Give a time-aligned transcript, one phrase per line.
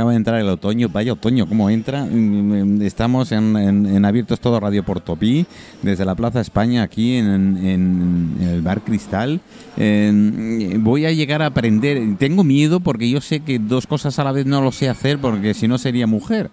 [0.00, 0.88] acaba de entrar el otoño.
[0.88, 2.06] Vaya otoño, ¿cómo entra?
[2.06, 5.44] Mm, mm, Estamos en, en, en Abiertos Todo Radio Portopí,
[5.82, 9.40] desde la Plaza España, aquí en, en- el Bar Cristal.
[9.76, 12.00] Eh, voy a llegar a aprender.
[12.18, 15.18] Tengo miedo porque yo sé que dos cosas a la vez no lo sé hacer
[15.18, 16.50] porque si no sería mujer.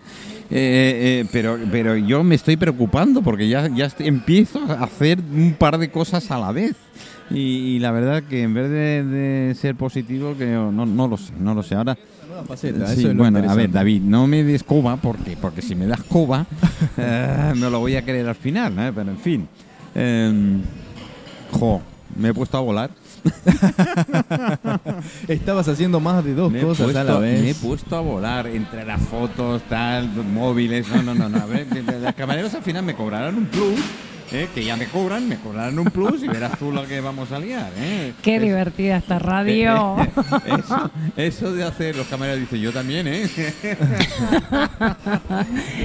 [0.49, 5.19] Eh, eh, pero, pero yo me estoy preocupando porque ya, ya estoy- empiezo a hacer
[5.33, 6.75] un par de cosas a la vez.
[7.29, 7.39] Y,
[7.75, 11.31] y la verdad que en vez de, de ser positivo, que no, no lo sé,
[11.39, 11.75] no lo sé.
[11.75, 11.97] Ahora,
[12.37, 13.71] Nueva faceta, Sí, eso es lo bueno, a ver.
[13.71, 16.45] David, no me des coba porque, porque si me das coba,
[16.97, 18.91] eh, me lo voy a querer al final, ¿eh?
[18.93, 19.47] pero en fin.
[19.95, 20.57] Eh,
[21.51, 21.81] jo,
[22.15, 22.91] me he puesto a volar.
[25.27, 27.41] Estabas haciendo más de dos Me cosas puesto, a la vez.
[27.41, 30.87] me he puesto a volar entre las fotos, tal, móviles.
[30.89, 31.39] No, no, no, no.
[31.39, 31.65] A ver,
[32.01, 33.79] los camareros al final me cobrarán un plus.
[34.31, 34.47] ¿Eh?
[34.53, 37.39] Que ya me cobran, me cobrarán un plus y verás tú lo que vamos a
[37.39, 37.71] liar.
[37.77, 38.13] ¿eh?
[38.21, 39.95] Qué divertida esta radio.
[40.45, 43.27] eso, eso de hacer, los camareros dicen, yo también, ¿eh?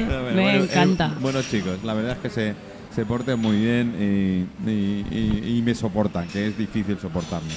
[0.05, 1.07] Me bueno, encanta.
[1.15, 2.55] eh, bueno, chicos, la verdad es que se,
[2.95, 7.53] se portan muy bien y, y- y- y me soportan, que es difícil soportarme.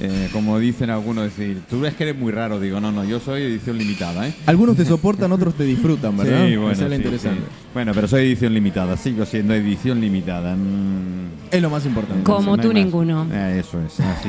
[0.00, 2.58] Eh, como dicen algunos, decir, tú ves que eres muy raro.
[2.58, 4.34] Digo, no, no, yo soy edición limitada, ¿eh?
[4.46, 6.46] Algunos te soportan, otros te disfrutan, ¿verdad?
[6.46, 7.40] Sí, bueno, es lo sí, interesante.
[7.40, 7.64] sí.
[7.72, 10.54] Bueno, pero soy edición limitada, sigo siendo edición limitada.
[10.56, 12.24] Mm, Es lo más importante.
[12.24, 13.26] Como no tú ninguno.
[13.32, 14.28] Eh, eso es, así.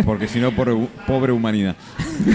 [0.04, 1.76] Porque si no, pobre, pobre humanidad.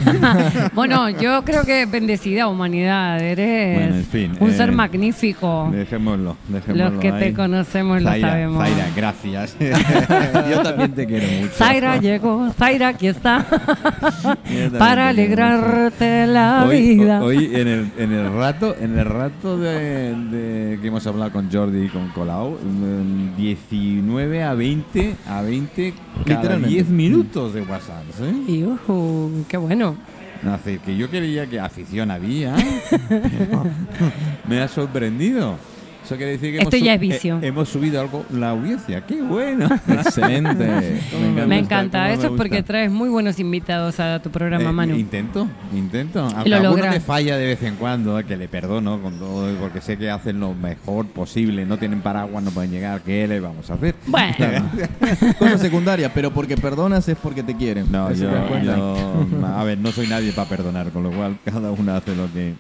[0.74, 3.22] bueno, yo creo que bendecida humanidad.
[3.22, 5.70] Eres Bueno, en fin, un eh, ser magnífico.
[5.72, 8.64] Dejémoslo, dejémoslo Los que te conocemos lo sabemos.
[8.64, 9.58] Zaira, gracias.
[10.50, 11.54] Yo también te quiero mucho.
[11.56, 13.46] Zaira llegó, Zaira aquí está,
[14.78, 17.22] para alegrarte la Hoy, vida.
[17.22, 21.32] ho- hoy en el, en el rato, en el rato de, de que hemos hablado
[21.32, 25.94] con Jordi y con Colau, mm, 19 a 20 a 20
[26.26, 26.70] cada Literalmente.
[26.76, 28.34] 10 minutos de WhatsApp, ¿eh?
[28.48, 29.96] Y, ujú, qué bueno.
[30.54, 32.56] Así que yo creía que afición había,
[33.10, 33.66] pero
[34.48, 35.58] me ha sorprendido.
[36.10, 37.36] Eso quiere decir que Esto hemos, ya es vicio.
[37.36, 39.06] eh, hemos subido algo la audiencia.
[39.06, 39.68] ¡Qué bueno!
[39.88, 40.66] Excelente.
[41.22, 41.46] Me encanta.
[41.48, 42.00] Me encanta.
[42.02, 44.96] cómo Eso me es porque traes muy buenos invitados a tu programa, Eh, Manu.
[44.96, 46.22] Intento, intento.
[46.22, 49.54] Aunque lo alguno me falla de vez en cuando, eh, que le perdono con todo,
[49.60, 51.66] porque sé que hacen lo mejor posible.
[51.68, 53.02] No tienen paraguas, no pueden llegar.
[53.02, 53.94] ¿Qué le vamos a hacer?
[54.08, 54.36] Bueno,
[55.38, 57.86] Cosa secundaria, pero porque perdonas es porque te quieren.
[57.92, 58.76] No, yo, te das cuenta.
[58.78, 62.32] yo- a ver, no soy nadie para perdonar, con lo cual cada uno hace lo
[62.34, 62.56] que.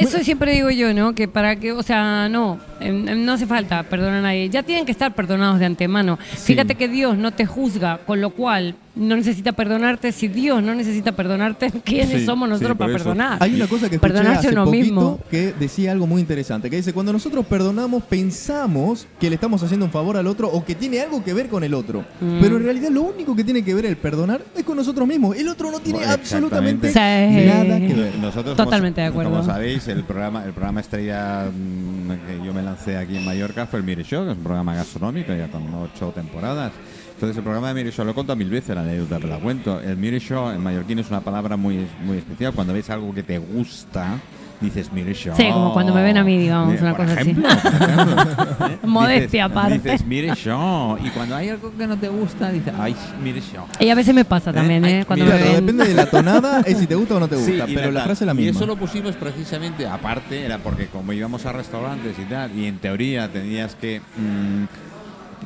[0.00, 1.14] Eso siempre digo yo, ¿no?
[1.14, 4.48] Que para que, o sea, no, no hace falta perdonar a nadie.
[4.48, 6.16] Ya tienen que estar perdonados de antemano.
[6.16, 10.10] Fíjate que Dios no te juzga, con lo cual no necesita perdonarte.
[10.12, 12.98] Si Dios no necesita perdonarte, ¿quiénes Sí, somos nosotros para eso.
[13.04, 13.38] perdonar?
[13.40, 15.20] Hay una cosa que escuché Perdonarse hace uno poquito mismo.
[15.30, 19.86] que decía algo muy interesante, que dice, cuando nosotros perdonamos pensamos que le estamos haciendo
[19.86, 22.00] un favor al otro o que tiene algo que ver con el otro.
[22.20, 22.40] Mm.
[22.40, 25.36] Pero en realidad lo único que tiene que ver el perdonar es con nosotros mismos.
[25.36, 26.88] El otro no tiene Bueno, absolutamente.
[26.88, 26.98] Sí.
[26.98, 28.14] nada que ver.
[28.20, 29.30] Nosotros, Totalmente como, de acuerdo.
[29.30, 33.66] Como sabéis, el programa, el programa estrella mm, que yo me lancé aquí en Mallorca
[33.66, 36.72] fue el Mire Show, que es un programa gastronómico ya con ocho temporadas.
[37.20, 39.38] Entonces, el programa de Mire Show lo he contado mil veces, la anécdota, pero la
[39.38, 39.78] cuento.
[39.78, 42.54] El Mire Show en mallorquín es una palabra muy, muy especial.
[42.54, 44.18] Cuando ves algo que te gusta,
[44.58, 45.34] dices Mire Show.
[45.36, 47.30] Sí, como cuando me ven a mí, digamos, Eh, una por cosa así.
[47.32, 48.78] ejemplo, por ejemplo, ¿eh?
[48.86, 49.74] Modestia Dices- aparte.
[49.80, 50.96] Dices Mire Show.
[51.04, 53.66] Y cuando hay algo que no te gusta, dices, ay, Mire Show.
[53.78, 55.04] Y a veces me pasa también, Ay, ¿eh?
[55.06, 55.54] Cuando mira, me ven.
[55.66, 57.90] depende de la tonada, es si te gusta o no te gusta, Sí, y pero
[57.90, 58.06] la tal.
[58.08, 58.52] frase es la Y misma.
[58.60, 62.78] eso lo pusimos precisamente, aparte, era porque como íbamos a restaurantes y tal, y en
[62.78, 64.64] teoría tenías que mm,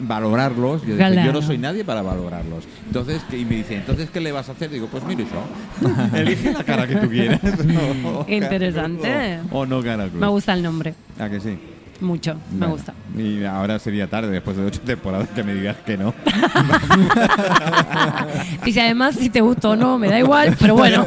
[0.00, 1.24] valorarlos, yo, dije, Claro.
[1.24, 2.64] yo no soy nadie para valorarlos.
[2.86, 4.70] Entonces, y me dice, ¿entonces qué le vas a hacer?
[4.70, 5.88] Digo, pues mire yo.
[6.18, 7.40] Elige la cara que tú quieras.
[8.04, 9.38] O cara Interesante.
[9.50, 10.20] O, o no cara cruz.
[10.20, 10.94] Me gusta el nombre.
[11.18, 11.58] ¿A que sí?
[12.00, 12.92] Mucho, me Bueno, gusta.
[13.16, 16.12] Y ahora sería tarde, después de ocho temporadas, que me digas que no.
[18.64, 21.06] Dice además si te gustó o no, me da igual, pero bueno,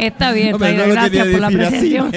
[0.00, 1.96] está bien, Hombre, Zaira, no lo gracias por la decir así.
[1.96, 2.10] apreciación.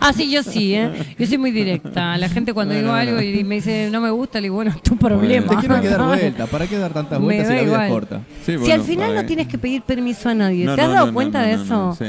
[0.00, 0.90] ah, sí, yo sí, ¿eh?
[1.18, 2.16] Yo soy muy directa.
[2.18, 3.00] La gente cuando No, digo no, no.
[3.00, 5.46] algo y me dice no me gusta, le digo, bueno, es tu problema.
[5.48, 6.20] Te quiero que dar ¿sabes?
[6.22, 7.86] vueltas, ¿para qué dar tantas Me vueltas si la vida igual.
[7.86, 8.20] es corta?
[8.44, 10.88] Sí, si bueno, al final no tienes que pedir permiso a nadie, No, ¿te has
[10.88, 11.74] no, dado no, cuenta no, de no, eso?
[11.74, 12.04] no, sí.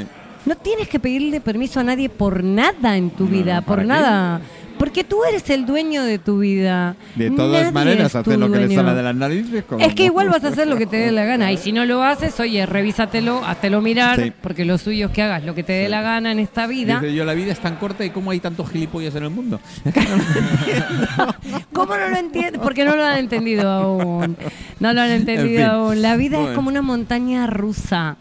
[0.47, 4.39] No tienes que pedirle permiso a nadie por nada en tu No, vida, por nada.
[4.79, 6.95] Porque tú eres el dueño de tu vida.
[7.15, 9.63] De todas Nadie maneras, es tu hacer lo que le sale de las narices.
[9.65, 11.51] como- Es que igual vas a hacer lo que te dé la gana.
[11.51, 14.31] Y si no lo haces, oye, revísatelo, háztelo mirar, Sí.
[14.39, 16.99] porque lo suyo es que hagas lo que te dé la gana en esta vida.
[17.01, 19.59] Dice yo, la vida es tan corta y cómo hay tantos gilipollas en el mundo.
[21.73, 22.61] ¿Cómo no lo entiendes?
[22.61, 24.37] Porque no lo han entendido aún.
[24.79, 25.65] No lo han entendido En fin.
[25.69, 26.01] aún.
[26.01, 28.17] La vida es como una montaña rusa.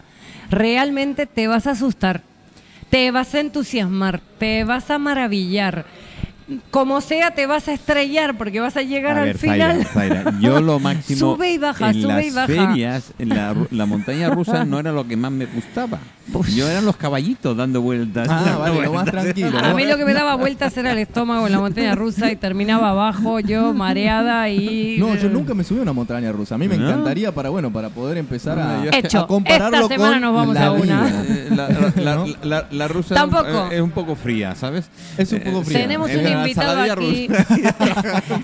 [0.50, 2.22] Realmente te vas a asustar,
[2.90, 5.86] te vas a entusiasmar, te vas a maravillar.
[6.70, 9.86] Como sea te vas a estrellar porque vas a llegar A al ver, Zaira, final.
[9.86, 12.46] Zaira, yo lo máximo Sube y baja, en sube las y baja.
[12.46, 15.98] ferias, en la, la montaña rusa no era lo que más me gustaba.
[16.56, 18.28] Yo eran los caballitos dando vueltas.
[18.28, 19.14] Ah, dando vale, lo vueltas.
[19.14, 19.58] más tranquilo.
[19.60, 22.36] A mí lo que me daba vueltas era el estómago en la montaña rusa y
[22.36, 24.96] terminaba abajo, yo mareada y.
[24.98, 26.56] No, yo nunca me subí a una montaña rusa.
[26.56, 26.88] A mí me ¿No?
[26.88, 29.20] encantaría para, bueno, para poder empezar a, Hecho.
[29.20, 31.08] a compararlo Esta semana con nos vamos la a una.
[31.28, 32.26] Eh, La, la- la- ¿No?
[32.42, 33.68] la- la rusa Tampoco.
[33.70, 34.90] eh, es un poco fría, ¿sabes?
[35.16, 35.78] Es un poco Eh, fría.
[35.82, 37.28] Tenemos Eh, un invitado aquí.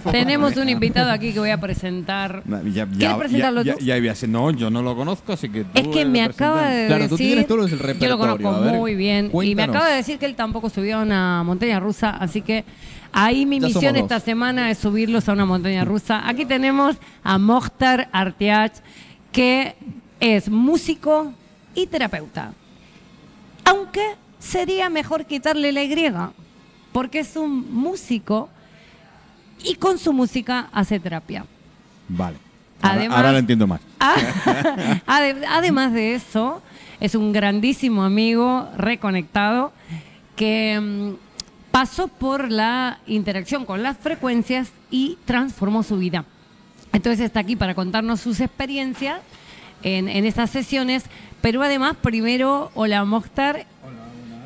[0.10, 2.42] Tenemos un invitado aquí que voy a presentar.
[2.46, 3.84] Ya, ya, ¿Quieres presentarlo ya, tú?
[3.84, 6.86] ya, ya, no, yo no lo conozco, así que tú Es que me acaba de
[6.86, 7.26] Claro, tú decir.
[7.28, 9.30] tienes todo el Yo lo repertorio, conozco ver, muy bien.
[9.42, 12.10] Y me acaba de decir que él tampoco subió a una montaña rusa.
[12.10, 12.64] Así que
[13.12, 14.24] ahí mi Ya misión esta dos.
[14.24, 16.28] semana es subirlos a una montaña rusa.
[16.28, 18.72] Aquí tenemos a Mohtar Artiach,
[19.32, 19.74] que
[20.20, 21.32] es músico
[21.74, 22.52] y terapeuta.
[23.64, 24.02] Aunque
[24.38, 26.32] sería mejor quitarle la Y,
[26.92, 28.48] porque es un músico
[29.64, 31.44] y con su música hace terapia.
[32.08, 32.36] Vale.
[32.82, 33.80] Ahora, Además- ahora lo entiendo más.
[34.00, 34.14] Ah,
[35.06, 36.60] ade- Además de eso,
[37.00, 39.72] es un grandísimo amigo reconectado
[40.36, 46.24] que mm, pasó por la interacción con las frecuencias y transformó su vida.
[46.92, 49.20] Entonces está aquí para contarnos sus experiencias
[49.82, 51.04] en, en estas sesiones,
[51.40, 53.64] pero además primero, hola Mokhtar.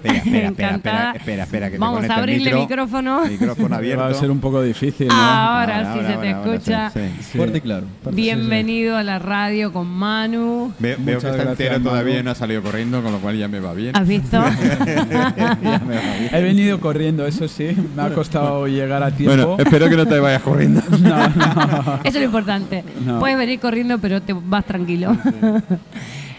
[0.17, 2.61] Espera, espera, espera, espera, espera, espera, que te Vamos a el abrirle micro.
[2.61, 3.27] micrófono.
[3.27, 4.03] Micrófono abierto.
[4.05, 5.15] Va a ser un poco difícil, ¿no?
[5.15, 6.91] Ahora, Ahora, sí ahora, se te ahora, ahora, escucha.
[6.91, 7.23] sí, sí.
[7.33, 7.39] Sí.
[7.39, 7.87] Fuerte y claro.
[8.13, 10.73] Bienvenido a la radio con Manu.
[10.79, 13.49] Ve- veo que está entero todavía y no ha salido corriendo, con lo cual ya
[13.49, 13.97] me va bien.
[13.97, 14.43] ¿Has visto?
[14.47, 16.31] Ya me va bien.
[16.33, 17.77] He venido corriendo, eso sí.
[17.97, 19.35] Me ha costado llegar a tiempo.
[19.37, 20.83] Bueno, espero que no te vayas corriendo.
[21.01, 22.01] No, no.
[22.05, 22.85] Eso es lo importante.
[23.05, 23.19] No.
[23.19, 25.17] Puedes venir corriendo, pero te vas tranquilo.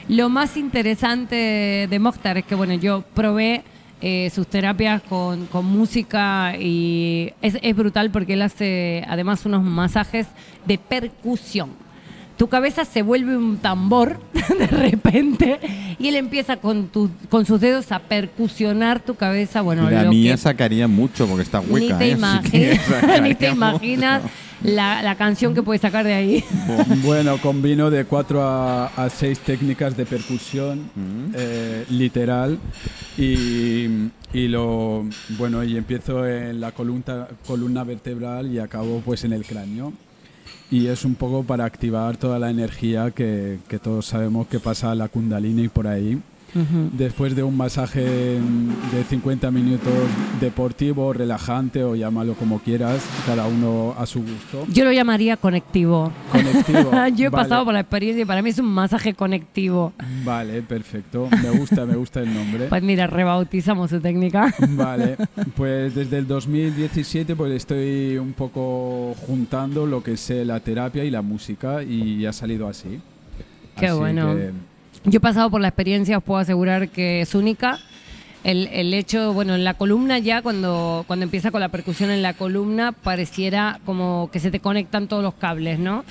[0.09, 3.63] Lo más interesante de Mokhtar es que, bueno, yo probé
[4.00, 10.27] eh, sus terapias con, música y es, es brutal porque él hace además unos masajes
[10.65, 11.87] de percusión.
[12.38, 14.19] Tu cabeza se vuelve un tambor
[14.60, 15.60] de repente
[16.00, 19.62] y él empieza con, tu- con sus dedos a percusionar tu cabeza.
[19.62, 21.98] Bueno, la lo mía que- sacaría mucho porque está ni hueca.
[21.98, 22.18] te, ¿eh?
[22.22, 24.22] Así que imaginas, ni te imaginas
[24.63, 26.44] la, la canción que puedes sacar de ahí.
[27.04, 31.31] Bueno, combino de cuatro a, a seis técnicas de percusión Mm.
[31.36, 32.60] eh, literal
[33.18, 33.88] y,
[34.33, 35.06] y lo
[35.38, 39.94] bueno y empiezo en la columna, columna vertebral y acabo pues en el cráneo
[40.70, 44.96] y es un poco para activar toda la energía que, todos sabemos que pasa a
[44.96, 46.22] la kundalini por ahí.
[46.94, 49.94] Después de un masaje de 50 minutos
[50.42, 54.65] deportivo, relajante o llámalo como quieras, cada uno a su gusto.
[54.69, 56.12] Yo lo llamaría conectivo.
[56.31, 56.92] Conectivo.
[57.15, 57.44] Yo he Vale.
[57.44, 59.94] pasado por la experiencia y para mí es un masaje conectivo.
[60.24, 61.30] Vale, perfecto.
[61.42, 62.68] Me gusta, me gusta el nombre.
[62.68, 64.54] Pues mira, rebautizamos su técnica.
[64.69, 65.18] Vale,
[65.56, 71.09] pues desde el 2017 pues estoy un poco juntando lo que es la terapia y
[71.12, 73.00] la música y ha salido así.
[73.77, 74.36] Qué Así bueno.
[74.36, 74.51] que,
[75.09, 77.80] Yo he pasado por la experiencia, os puedo asegurar que es única.
[78.44, 82.21] El, el hecho, bueno, en la columna ya, cuando, cuando empieza con la percusión en
[82.21, 86.04] la columna, pareciera como que se te conectan todos los cables, ¿no?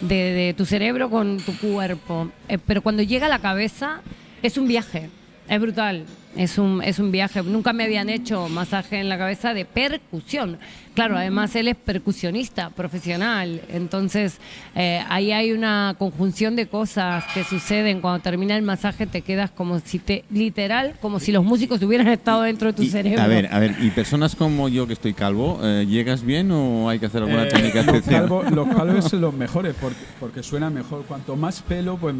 [0.00, 2.28] De, de tu cerebro con tu cuerpo.
[2.48, 4.00] Eh, pero cuando llega a la cabeza,
[4.42, 5.10] es un viaje.
[5.48, 6.04] Es brutal.
[6.36, 7.42] Es un, es un viaje.
[7.42, 10.58] Nunca me habían hecho masaje en la cabeza de percusión.
[10.94, 13.60] Claro, además él es percusionista profesional.
[13.72, 14.38] Entonces,
[14.74, 18.00] eh, ahí hay una conjunción de cosas que suceden.
[18.00, 22.08] Cuando termina el masaje, te quedas como si te, literal, como si los músicos hubieran
[22.08, 23.22] estado dentro de tu Y, cerebro.
[23.22, 26.88] a ver, a ver, ¿y personas como yo que estoy calvo, eh, llegas bien o
[26.88, 28.28] hay que hacer alguna eh, técnica los, especial?
[28.52, 31.04] los calvos son los mejores porque, porque suena mejor.
[31.06, 32.14] Cuanto más pelo, pues,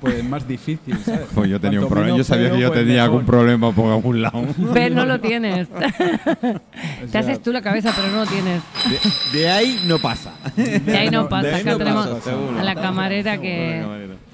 [0.00, 1.28] pues más difícil, ¿sabes?
[1.34, 3.10] Pues yo tenía un problema, yo sabía que yo pues tenía mejor.
[3.10, 3.41] algún problema
[3.74, 4.44] por algún lado.
[4.58, 5.68] No lo tienes.
[7.02, 8.62] O te sea, haces tú la cabeza, pero no lo tienes.
[9.32, 10.32] De, de ahí no pasa.
[10.56, 11.48] De ahí no de pasa.
[11.56, 12.58] ahí Acá no tenemos pasa, seguro.
[12.60, 13.84] a la camarera que,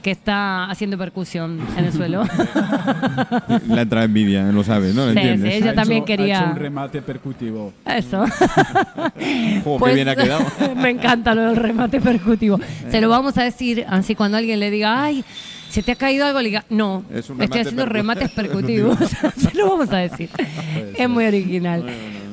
[0.03, 2.23] que está haciendo percusión en el suelo.
[3.69, 5.07] La entra envidia, lo sabes, ¿no?
[5.07, 5.53] ¿Lo Sí, entiendes?
[5.53, 7.73] sí, ella Ha también hecho- quería- Ha hecho un remate percutivo.
[7.87, 8.25] Eso.
[9.65, 10.45] Jo, Pues, qué bien ha quedado.
[10.77, 12.61] me encanta lo del remate percutivo.
[12.91, 15.25] Se lo vamos a decir así cuando alguien le diga, ay,
[15.71, 16.41] ¿se te ha caído algo?
[16.41, 18.99] Le diga, no, Es un estoy haciendo percu- remates percutivos.
[19.37, 20.31] se lo vamos a decir.
[20.97, 21.85] Es muy original.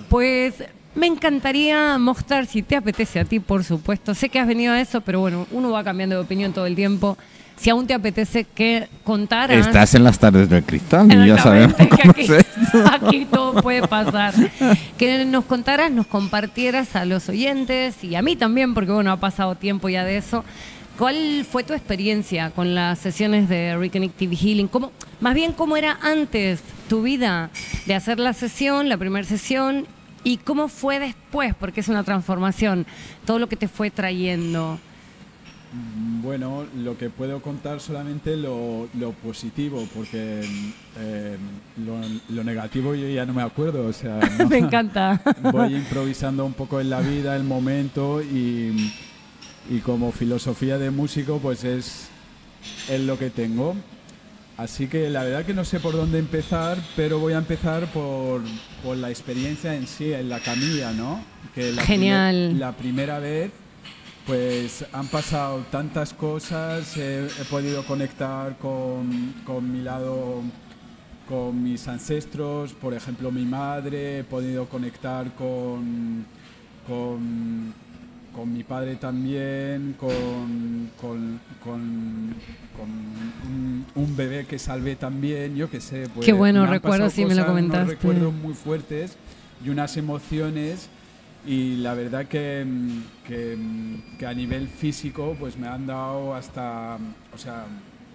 [0.10, 0.54] Pues
[0.96, 4.14] me encantaría mostrar, si te apetece a ti, por supuesto.
[4.16, 6.76] Sé que has venido a eso, pero bueno, uno va cambiando de opinión todo el
[6.76, 7.18] tiempo.
[7.58, 9.66] Si aún te apetece que contaras...
[9.66, 12.86] Estás en las tardes del cristal y ya sabemos Exactamente, que cómo aquí, es esto.
[12.94, 14.34] aquí todo puede pasar.
[14.98, 19.18] Que nos contaras, nos compartieras a los oyentes y a mí también, porque bueno, ha
[19.22, 20.44] pasado tiempo ya de eso.
[20.98, 24.68] ¿Cuál fue tu experiencia con las sesiones de Reconnective Healing?
[24.68, 27.50] ¿Cómo, más bien, ¿cómo era antes tu vida
[27.86, 29.88] de hacer la sesión, la primera sesión,
[30.26, 31.54] ¿Y cómo fue después?
[31.54, 32.88] Porque es una transformación,
[33.26, 34.80] todo lo que te fue trayendo.
[36.24, 40.42] Bueno, lo que puedo contar solamente lo, lo positivo, porque
[40.98, 41.38] eh,
[41.86, 43.86] lo, lo negativo yo ya no me acuerdo.
[43.86, 44.50] O sea, no.
[44.50, 45.22] Me encanta.
[45.52, 48.92] voy improvisando un poco en la vida, el momento y,
[49.70, 52.08] y como filosofía de músico pues es,
[52.90, 53.76] es lo que tengo.
[54.58, 58.42] Así que la verdad que no sé por dónde empezar, pero voy a empezar por,
[58.84, 61.22] por la experiencia en sí, en la camilla, ¿no?
[61.54, 62.36] Que la Genial.
[62.36, 63.52] primer- la primera vez
[64.26, 70.42] pues han pasado tantas cosas, he, he podido conectar con, con mi lado,
[71.28, 76.26] con mis ancestros, por ejemplo mi madre, he podido conectar con,
[76.88, 77.74] con,
[78.36, 82.36] con mi padre también, con, con, con-
[82.76, 82.90] con
[83.48, 86.08] un, un bebé que salvé también, yo que sé.
[86.14, 87.94] Pues, Qué bueno, recuerdo, sí, me lo comentaste.
[87.94, 89.16] recuerdos muy fuertes
[89.64, 90.90] y unas emociones
[91.48, 92.66] y la verdad que,
[93.26, 93.58] que,
[94.20, 96.98] que a nivel físico pues me han dado hasta
[97.34, 97.66] o sea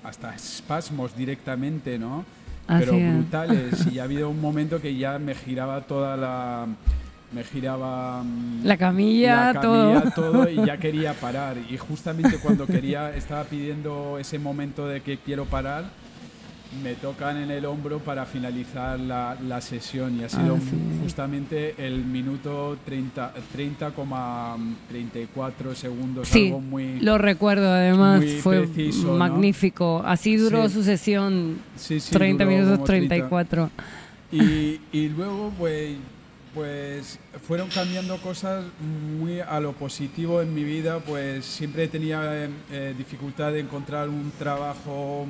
[0.03, 2.25] hasta espasmos directamente no
[2.67, 3.15] pero Así es.
[3.15, 6.67] brutales y ha habido un momento que ya me giraba toda la
[7.32, 9.92] me giraba mm, La camilla, la todo.
[9.94, 15.00] camilla, todo y ya quería parar y justamente cuando quería estaba pidiendo ese momento de
[15.02, 15.84] que quiero parar
[16.84, 20.76] me tocan en el hombro para finalizar la, la sesión y ha sido Ah, sí.
[21.02, 29.16] justamente el minuto 30 30,34 segundos Sí, algo muy lo recuerdo además, fue preciso, ¿no?
[29.16, 30.02] magnífico.
[30.04, 30.75] Así duró Sí.
[30.75, 33.08] su sesión, sí, sí, 30 duró minutos como 30.
[33.08, 33.70] 34.
[34.32, 35.96] Y, y luego, pues,
[36.54, 40.99] pues fueron cambiando cosas muy a lo positivo en mi vida.
[41.00, 45.26] Pues siempre tenía eh, eh, dificultad de encontrar un trabajo,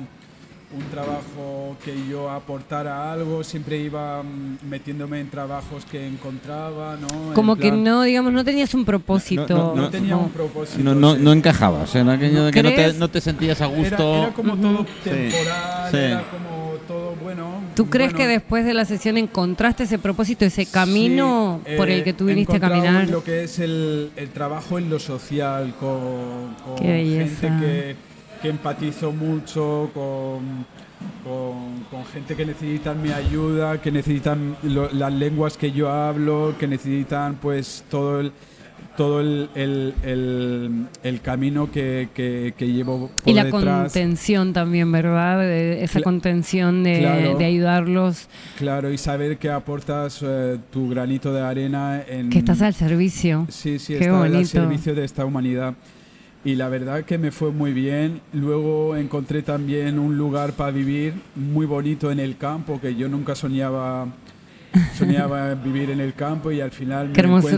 [0.73, 3.43] un trabajo que yo aportara algo.
[3.43, 7.07] Siempre iba mm, metiéndome en trabajos que encontraba, ¿no?
[7.29, 9.47] En Como que plan, no, digamos, no tenías un propósito.
[9.47, 10.21] No, no tenía No.
[10.21, 10.83] un propósito.
[10.83, 11.21] No, no, sí.
[11.21, 14.15] no encajabas, era aquello de que no te, no te sentías a gusto.
[14.23, 15.97] era como todo temporal, sí.
[15.97, 17.61] era como todo bueno.
[17.75, 21.89] ¿Tú crees bueno, que después de la sesión encontraste ese propósito, ese camino Sí, por
[21.89, 23.09] eh, el que tú viniste a caminar?
[23.09, 27.95] Lo que es el, el trabajo en lo social, con, con Qué gente que,
[28.41, 30.65] que empatizo mucho, con,
[31.23, 36.55] con, con gente que necesitan mi ayuda, que necesitan lo- las lenguas que yo hablo,
[36.59, 38.31] que necesitan pues todo el
[38.97, 43.83] todo el, el, el- el camino que, que- que llevo por Y la detrás.
[43.93, 45.49] contención también, ¿verdad?
[45.49, 47.37] Esa Cla- contención de, claro.
[47.37, 52.29] de ayudarlos, Claro, y saber que aportas eh, tu granito de arena en...
[52.29, 53.45] que estás al servicio.
[53.49, 55.73] Sí, sí, Qué está al servicio de esta humanidad.
[56.43, 58.21] Y la verdad que me fue muy bien.
[58.33, 63.35] Luego encontré también un lugar para vivir muy bonito en el campo, que yo nunca
[63.35, 64.07] soñaba
[64.97, 67.13] soñaba vivir en el campo y al final me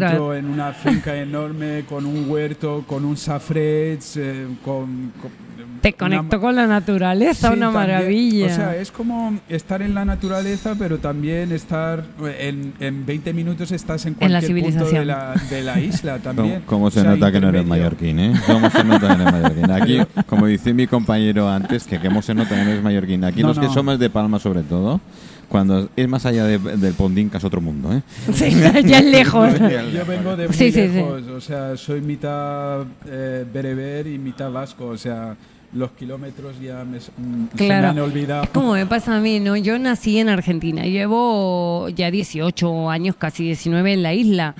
[0.07, 5.42] encuentro en una finca enorme con un huerto, con un safrets, eh, con, con-
[5.83, 7.73] Te conectó con la naturaleza, Sí, una también.
[7.73, 8.45] maravilla.
[8.45, 12.05] O sea, es como estar en la naturaleza, pero también estar
[12.39, 16.13] en, en 20 minutos estás en En la cualquier punto de la, de la isla
[16.19, 16.63] ¿Cómo, también.
[16.65, 18.33] cómo se O sea, nota que no eres mallorquín, eh?
[18.47, 19.71] ¿Cómo se nota que no eres mallorquín?
[20.03, 23.23] Aquí, como dice mi compañero antes, que cómo se nota que no eres mallorquín.
[23.25, 23.73] Aquí No, los que no.
[23.73, 25.01] somos de Palma, sobre todo,
[25.49, 28.01] cuando es más allá de- del Pondín, es otro mundo, ¿eh?
[28.33, 28.51] Sí,
[28.85, 29.49] ya es lejos.
[29.93, 30.95] Yo vengo de muy Sí, sí, sí.
[30.95, 35.35] lejos, o sea, soy mitad eh, bereber y mitad vasco, o sea,
[35.75, 37.87] los kilómetros ya me, s- mm, se me Claro.
[37.89, 38.43] han olvidado.
[38.43, 39.55] Es como me pasa a mí, ¿no?
[39.57, 44.55] Yo nací en Argentina, llevo ya 18 años, casi 19 en la isla,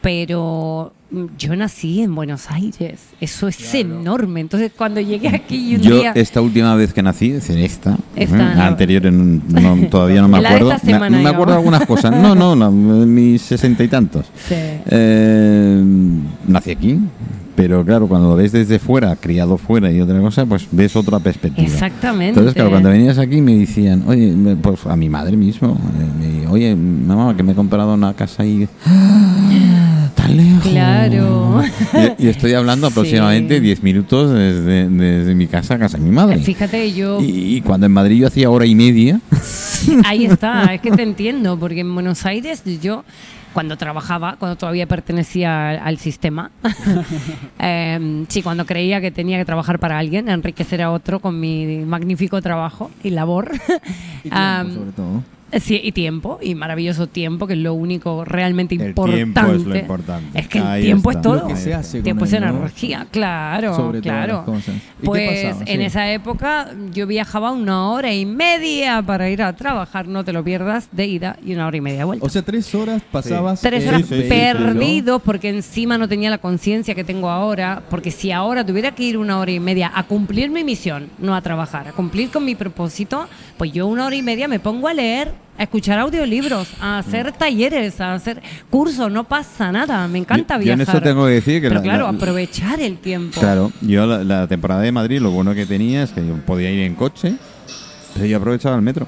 [0.00, 4.00] pero mm, yo nací en Buenos Aires, eso es Claro.
[4.00, 4.40] enorme.
[4.40, 6.12] Entonces cuando llegué aquí y un Yo, día...
[6.14, 8.54] esta última vez que nací, es decir, esta, Esta, ¿eh?
[8.56, 8.62] no.
[8.62, 10.72] anterior, en- no, todavía no me La de acuerdo.
[10.72, 12.12] esta Me- semana, me, acuerdo de algunas cosas.
[12.12, 14.26] No, no, no, mis sesenta y tantos.
[14.48, 14.54] Sí.
[14.90, 15.82] Eh,
[16.48, 16.98] nací aquí,
[17.60, 21.18] pero claro, cuando lo ves desde fuera, criado fuera y otra cosa, pues ves otra
[21.18, 21.66] perspectiva.
[21.68, 22.28] Exactamente.
[22.30, 26.46] Entonces, claro, cuando venías aquí me decían, oye, pues a mi madre mismo, eh, me-
[26.48, 28.66] oye, mamá, que me he comprado una casa ahí.
[28.86, 30.08] ¡Ah!
[30.14, 30.62] ¡Tan lejos!
[30.70, 31.62] Claro.
[32.18, 33.60] Y, y estoy hablando aproximadamente Sí.
[33.60, 36.38] 10 minutos desde, desde mi casa a casa de mi madre.
[36.38, 37.20] Fíjate, yo...
[37.20, 39.20] Y, y cuando en Madrid yo hacía hora y media,
[40.04, 43.04] Ahí está, es que te entiendo, porque en Buenos Aires yo,
[43.52, 46.50] cuando trabajaba, cuando todavía pertenecía al, al sistema,
[47.58, 51.78] eh, sí, cuando creía que tenía que trabajar para alguien, enriquecer a otro con mi
[51.84, 53.52] magnífico trabajo y labor,
[54.24, 55.22] Y tiempo, sobre todo.
[55.58, 59.16] Sí, y tiempo, y maravilloso tiempo, que es lo único realmente El importante.
[59.16, 60.38] tiempo es lo importante.
[60.38, 61.18] Es que el Ahí tiempo está.
[61.20, 61.34] es todo.
[61.40, 64.34] Lo que se hace con tiempo es energía, claro, Sobre todas claro.
[64.36, 64.74] las cosas.
[64.76, 65.84] ¿Y qué Pues en Sí.
[65.84, 70.44] esa época yo viajaba una hora y media para ir a trabajar, no te lo
[70.44, 72.24] pierdas, de ida y una hora y media de vuelta.
[72.26, 73.60] O sea, tres horas pasabas.
[73.60, 77.28] Tres en horas sí, sí, sí, perdido porque encima no tenía la conciencia que tengo
[77.30, 81.08] ahora, porque si ahora tuviera que ir una hora y media a cumplir mi misión,
[81.18, 83.26] no a trabajar, a cumplir con mi propósito,
[83.58, 87.32] pues yo una hora y media me pongo a leer, a escuchar audiolibros, a hacer
[87.32, 88.40] talleres, a hacer
[88.70, 90.96] cursos, no pasa nada, me encanta Yo- yo en viajar.
[90.96, 93.38] eso tengo que decir que Pero la- claro, la- aprovechar el tiempo.
[93.38, 96.70] Claro, yo la, la temporada de Madrid lo bueno que tenía es que yo podía
[96.70, 97.34] ir en coche,
[98.14, 99.06] pero yo aprovechaba el metro.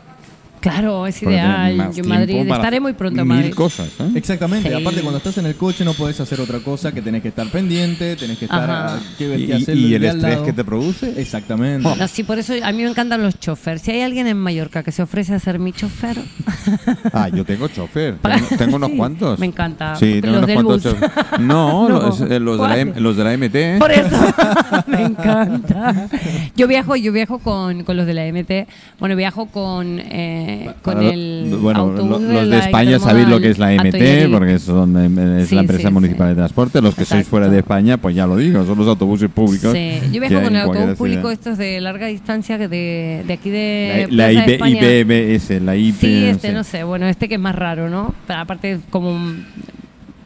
[0.62, 1.76] Claro, es Porque ideal.
[1.76, 3.52] Yo en tiempo Madrid, para estaré muy pronto en mil Madrid.
[3.54, 4.10] cosas, ¿eh?
[4.14, 4.68] Exactamente.
[4.70, 4.74] Sí.
[4.74, 7.46] Aparte, cuando estás en el coche no podés hacer otra cosa que tenés que estar
[7.48, 8.70] pendiente, tenés que estar.
[8.70, 8.94] Ajá.
[8.94, 11.20] a- que, Y, que hacer y el estrés que te produce.
[11.20, 11.86] Exactamente.
[11.86, 11.96] Oh.
[11.96, 13.82] No, sí, por eso a mí me encantan los choferes.
[13.82, 16.16] Si hay alguien en Mallorca que se ofrece a ser mi chofer,
[17.12, 18.16] Ah, yo tengo chofer.
[18.18, 19.38] Tengo, tengo unos Sí, cuantos.
[19.38, 19.96] me encanta.
[19.96, 23.24] Sí, tengo Los unos cuantos chofer- No, No, Los, eh, los de la, los de
[23.24, 23.78] la MT.
[23.80, 24.16] Por eso
[24.86, 26.08] me encanta.
[26.56, 28.68] Yo viajo, yo viajo con, con los de la MT.
[29.00, 30.51] Bueno, viajo con, eh,
[30.82, 34.58] con el bueno, autobús lo- los de España sabéis lo que es la MT, porque
[34.58, 36.30] son, eh, es Sí, la empresa sí, municipal sí.
[36.30, 36.80] de transporte.
[36.80, 39.74] Los que sois fuera de España, pues ya lo digo, son los autobuses públicos.
[40.12, 44.06] Yo viajo con el autobús público estos de larga distancia que de, de aquí de
[44.10, 44.58] La, la de.
[44.62, 46.00] IBBS, la IP.
[46.00, 48.14] Sí, este, no sé, bueno, este que es más raro, ¿no?
[48.26, 49.44] Pero aparte como un-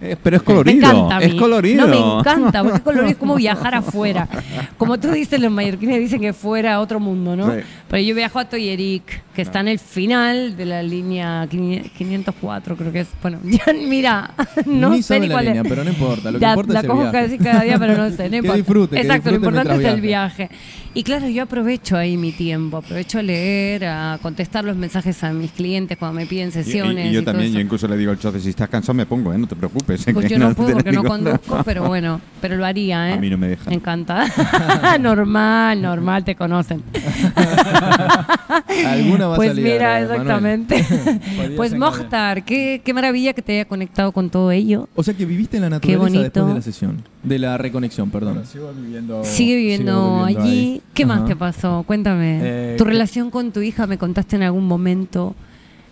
[0.00, 0.78] Eh, pero es colorido.
[0.80, 1.38] Me encanta a es mí.
[1.38, 1.86] colorido.
[1.86, 4.28] No, me encanta, porque es colorido, es como viajar afuera.
[4.76, 7.46] Como tú dices, los mallorquines dicen que fuera a otro mundo, ¿no?
[7.54, 7.60] Sí.
[7.88, 12.92] Pero yo viajo a Toyeric, que está en el final de la línea 504, creo
[12.92, 13.08] que es.
[13.22, 14.34] Bueno, ya, mira,
[14.66, 15.68] no Ni sé sabe ni la cuál línea, es.
[15.68, 17.18] pero no importa, lo que Ya, importa la es el cojo viaje.
[17.24, 18.24] casi cada día, pero no sé.
[18.26, 18.56] No Que importa.
[18.56, 20.50] disfrute, que Exacto, lo disfrute importante es el mientras viaje.
[20.94, 25.30] Y claro, yo aprovecho ahí mi tiempo, aprovecho a leer, a contestar los mensajes a
[25.32, 27.06] mis clientes cuando me piden Y- sesiones.
[27.06, 29.04] Y, y yo todo también, yo incluso le digo al chofer, si estás cansado me
[29.06, 29.38] pongo, ¿eh?
[29.38, 29.86] no te preocupes.
[29.87, 31.62] Pues que yo no te puedo porque no conduzco, nada.
[31.62, 33.12] pero bueno, pero lo haría, ¿eh?
[33.12, 33.69] A mí no me dejan.
[33.69, 34.26] Me encanta.
[35.00, 36.83] normal, normal, te conocen.
[38.87, 40.85] Alguna va a pues salir, mira, eh, exactamente.
[41.57, 41.76] pues.
[41.76, 44.88] Mokhtar, qué, qué maravilla que te haya conectado con todo ello.
[44.97, 46.23] O sea que viviste en la naturaleza bonito.
[46.23, 47.02] después de la sesión.
[47.23, 48.35] De la reconexión, perdón.
[48.35, 50.50] Bueno, sigo viviendo, Sigue viviendo sigo viviendo allí.
[50.50, 50.83] ahí.
[50.95, 51.85] ¿Qué más te pasó?
[51.87, 52.40] Cuéntame.
[52.43, 55.35] Eh, tu relación con tu hija, me contaste en algún momento,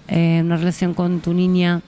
[0.08, 1.80] eh, una relación con tu niña,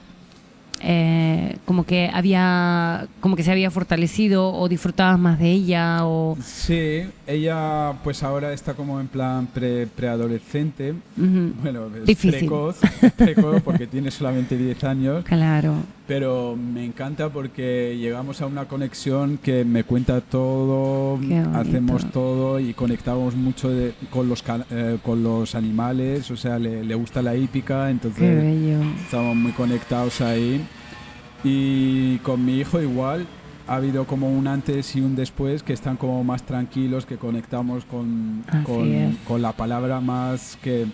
[0.81, 6.37] eh, como que había, como que se había fortalecido o disfrutabas más de ella o...
[6.43, 10.93] Sí, ella pues ahora está como en plan pre- preadolescente.
[11.15, 12.39] Bueno, es Difícil.
[12.39, 12.77] precoz,
[13.15, 15.75] precoz porque tiene solamente 10 años, Claro.
[16.07, 21.19] Pero me encanta porque llegamos a una conexión que me cuenta todo,
[21.53, 26.83] hacemos todo y conectamos mucho de- con, los, eh, con los animales, o sea, le,
[26.85, 28.43] le gusta la hípica, entonces
[29.03, 30.65] estamos muy conectados ahí.
[31.43, 33.25] Y con mi hijo igual,
[33.67, 37.85] ha habido como un antes y un después que están como más tranquilos, que conectamos
[37.85, 38.87] con, con,
[39.27, 40.85] con la palabra más que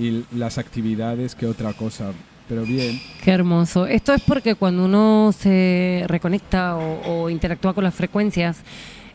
[0.00, 2.12] y las actividades que otra cosa.
[2.48, 3.86] Pero bien, Qué hermoso.
[3.86, 8.58] Esto es porque cuando uno se reconecta o, o interactúa con las frecuencias,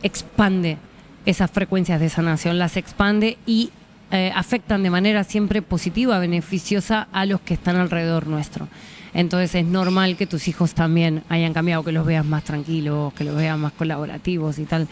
[0.02, 0.78] expande
[1.26, 3.70] esas frecuencias de sanación, las expande y
[4.10, 8.68] eh, afectan de manera siempre positiva, beneficiosa a los que están alrededor nuestro.
[9.14, 13.24] Entonces es normal que tus hijos también hayan cambiado, que los veas más tranquilos, que
[13.24, 14.86] los veas más colaborativos y tal.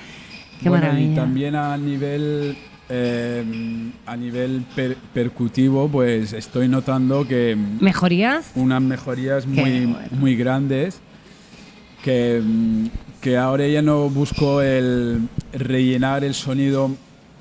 [0.62, 1.12] Qué bueno, maravilla.
[1.12, 2.57] y también a nivel
[2.94, 3.42] eh,
[4.05, 8.50] a nivel per- percutivo, pues estoy notando que ¿Mejorías?
[8.55, 10.09] unas mejorías muy, bueno.
[10.12, 11.00] muy grandes
[12.05, 12.87] que, mm,
[13.22, 16.90] que ahora ya no busco el rellenar el sonido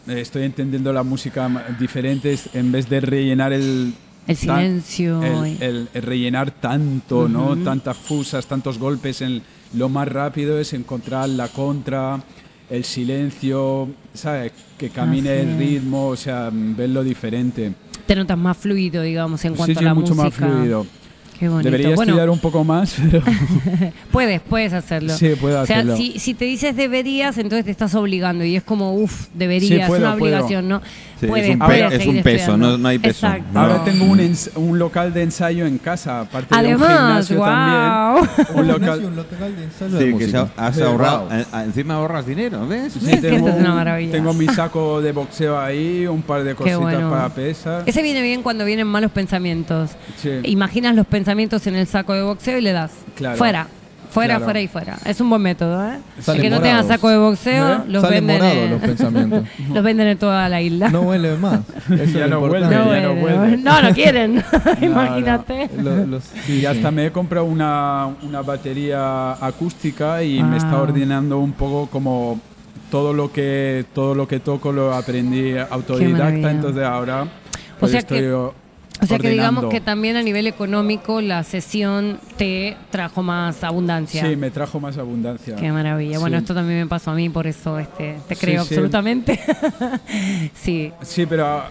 [0.07, 3.93] eh, estoy entendiendo la música diferente en vez de rellenar el
[4.27, 5.21] El tan- silencio.
[5.21, 7.63] el, el- el rellenar tanto no Ujú.
[7.65, 9.41] tantas fusas tantos golpes en
[9.73, 12.21] lo más rápido es encontrar la contra
[12.71, 14.51] el silencio ¿sabes?
[14.77, 17.73] que camine el ritmo o sea verlo diferente
[18.07, 20.45] Te notas más fluido, digamos, en cuanto sí, a la mucho música.
[20.47, 20.85] más fluido
[21.41, 21.71] Qué bonito.
[21.71, 23.23] debería bueno, estudiar un poco más pero
[24.11, 25.11] Puedes, puedes hacerlo.
[25.17, 25.97] Sí, puedo o sea, hacerlo.
[25.97, 29.87] Si, si te dices deberías, entonces te estás obligando y es como, uff, deberías, Sí,
[29.87, 30.35] puedo, es una puedo.
[30.35, 30.81] obligación, ¿no?
[31.19, 33.27] Sí, puedes, es un, puedes es un peso, no, no hay peso.
[33.27, 33.45] Exacto.
[33.53, 33.59] No.
[33.59, 37.45] Ahora tengo un, un local de ensayo en casa, aparte de un Además, gimnasio wow.
[37.45, 38.57] también.
[38.59, 39.05] Un local.
[39.05, 40.49] un local de ensayo de Sí, que ha- música.
[40.57, 41.19] has Sí, ahorrado.
[41.27, 41.33] wow.
[41.37, 42.93] eh, eh, encima ahorras dinero, ¿ves?
[42.93, 44.11] Sí, Es que esto es una un- maravilla.
[44.11, 47.09] tengo mi saco de boxeo ahí, un par de cositas bueno.
[47.11, 47.83] para pesas.
[47.85, 49.91] Ese viene bien cuando vienen malos pensamientos.
[50.17, 50.29] Sí.
[50.43, 52.91] Imaginas los pensamientos en el saco de boxeo y le das.
[53.15, 53.37] Claro.
[53.37, 53.67] Fuera.
[54.11, 54.43] Fuera, Claro.
[54.43, 54.97] fuera y fuera.
[55.05, 55.97] Es un buen método, ¿eh?
[56.19, 57.77] Salen El que no tenga saco de boxeo, ¿Eh?
[57.87, 59.43] los Salen venden, en, los pensamientos.
[59.73, 60.89] los venden en toda la isla.
[60.89, 61.61] No huele más.
[61.85, 62.75] Eso es Ya no huele, importante.
[62.75, 64.35] No, ya no no, no quieren.
[64.81, 64.85] no.
[64.85, 65.69] Imagínate.
[65.81, 70.71] Lo- los- sí, Y hasta me he comprado una, una batería acústica y me está
[70.71, 70.81] Wow.
[70.81, 72.37] ordenando un poco como
[72.89, 77.27] todo lo que todo lo que toco lo aprendí autodidacta, entonces ahora
[77.79, 78.49] pues sea estoy que-
[79.01, 79.69] o- sea que digamos ordenando.
[79.69, 84.25] que también a nivel económico la sesión te trajo más abundancia.
[84.27, 85.55] Sí, me trajo más abundancia.
[85.55, 86.19] Qué maravilla.
[86.19, 86.41] Bueno, Sí.
[86.43, 88.73] esto también me pasó a mí, por eso este, te creo sí.
[88.75, 89.39] absolutamente.
[90.53, 90.91] sí.
[91.01, 91.63] Sí, pero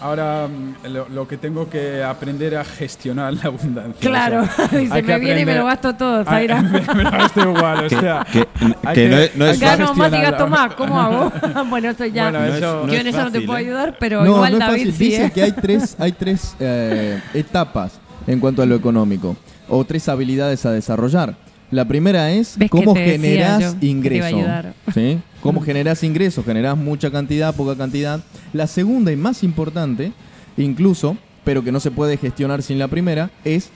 [0.00, 3.94] ahora mm, lo, lo que tengo que aprender a gestionar la abundancia.
[4.00, 6.62] Claro, o sea, que me viene y me lo gasto todo, Zaira.
[6.62, 8.46] me, me lo gasto igual, o Que- sea, que-
[8.84, 11.32] hay que no es- no es que Gano más y gasto más, ¿cómo hago?
[11.70, 12.30] bueno, eso ya.
[12.30, 13.62] Bueno, eso- yo no en es eso no te fácil, puedo ¿eh?
[13.62, 14.92] ayudar, pero no, igual no David fácil.
[14.94, 15.04] sí.
[15.04, 15.30] Dice ¿eh?
[15.32, 19.36] que hay tres, hay tres eh, etapas en cuanto a lo económico
[19.68, 21.34] o tres habilidades a desarrollar.
[21.70, 24.36] La primera es ¿Ves que cómo te decía generas yo que te iba a ingreso.
[24.36, 24.74] ayudar?
[24.94, 25.18] ¿sí?
[25.42, 28.20] Cómo generas ingresos, generas mucha cantidad, poca cantidad.
[28.52, 30.12] La segunda y más importante,
[30.56, 33.70] incluso, pero que no se puede gestionar sin la primera, es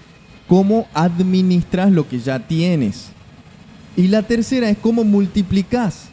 [0.49, 3.09] cómo administras lo que ya tienes.
[3.97, 6.12] Y la tercera es cómo multiplicas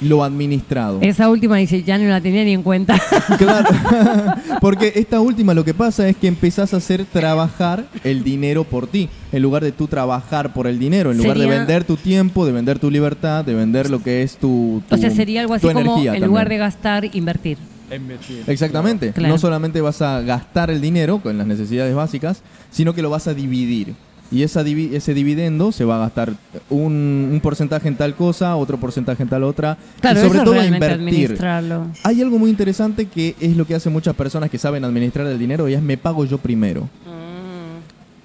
[0.00, 0.98] lo administrado.
[1.02, 2.98] Esa última dice, ya no la tenía ni en cuenta.
[3.38, 3.68] Claro,
[4.60, 8.86] porque esta última lo que pasa es que empezás a hacer trabajar el dinero por
[8.86, 12.44] ti, en lugar de tú trabajar por el dinero, en lugar de vender tu tiempo,
[12.46, 15.54] de vender tu libertad, de vender lo que es tu, o tu- sea, sería algo
[15.54, 17.58] así como, energía en lugar de gastar, invertir.
[17.94, 19.34] Invertir, Exactamente, Claro.
[19.34, 23.26] no solamente vas a gastar el dinero con las necesidades básicas, sino que lo vas
[23.26, 23.94] a dividir.
[24.32, 26.32] Y esa divi- ese dividendo se va a gastar
[26.68, 30.54] un, un porcentaje en tal cosa, otro porcentaje en tal otra, Claro, y sobre todo
[30.60, 31.36] a invertir.
[32.04, 35.38] Hay algo muy interesante que es lo que hacen muchas personas que saben administrar el
[35.38, 36.88] dinero y es me pago yo primero.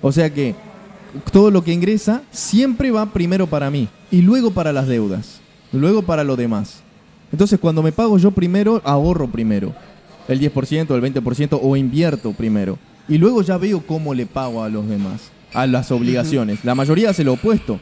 [0.02, 0.54] O sea que
[1.32, 5.39] todo lo que ingresa siempre va primero para mí y luego para las deudas,
[5.72, 6.82] luego para lo demás.
[7.32, 9.74] Entonces cuando me pago yo primero, ahorro primero.
[10.28, 12.78] El 10%, el 20% o invierto primero.
[13.08, 16.64] Y luego ya veo cómo le pago a los demás, a las obligaciones.
[16.64, 17.80] La mayoría hace lo opuesto.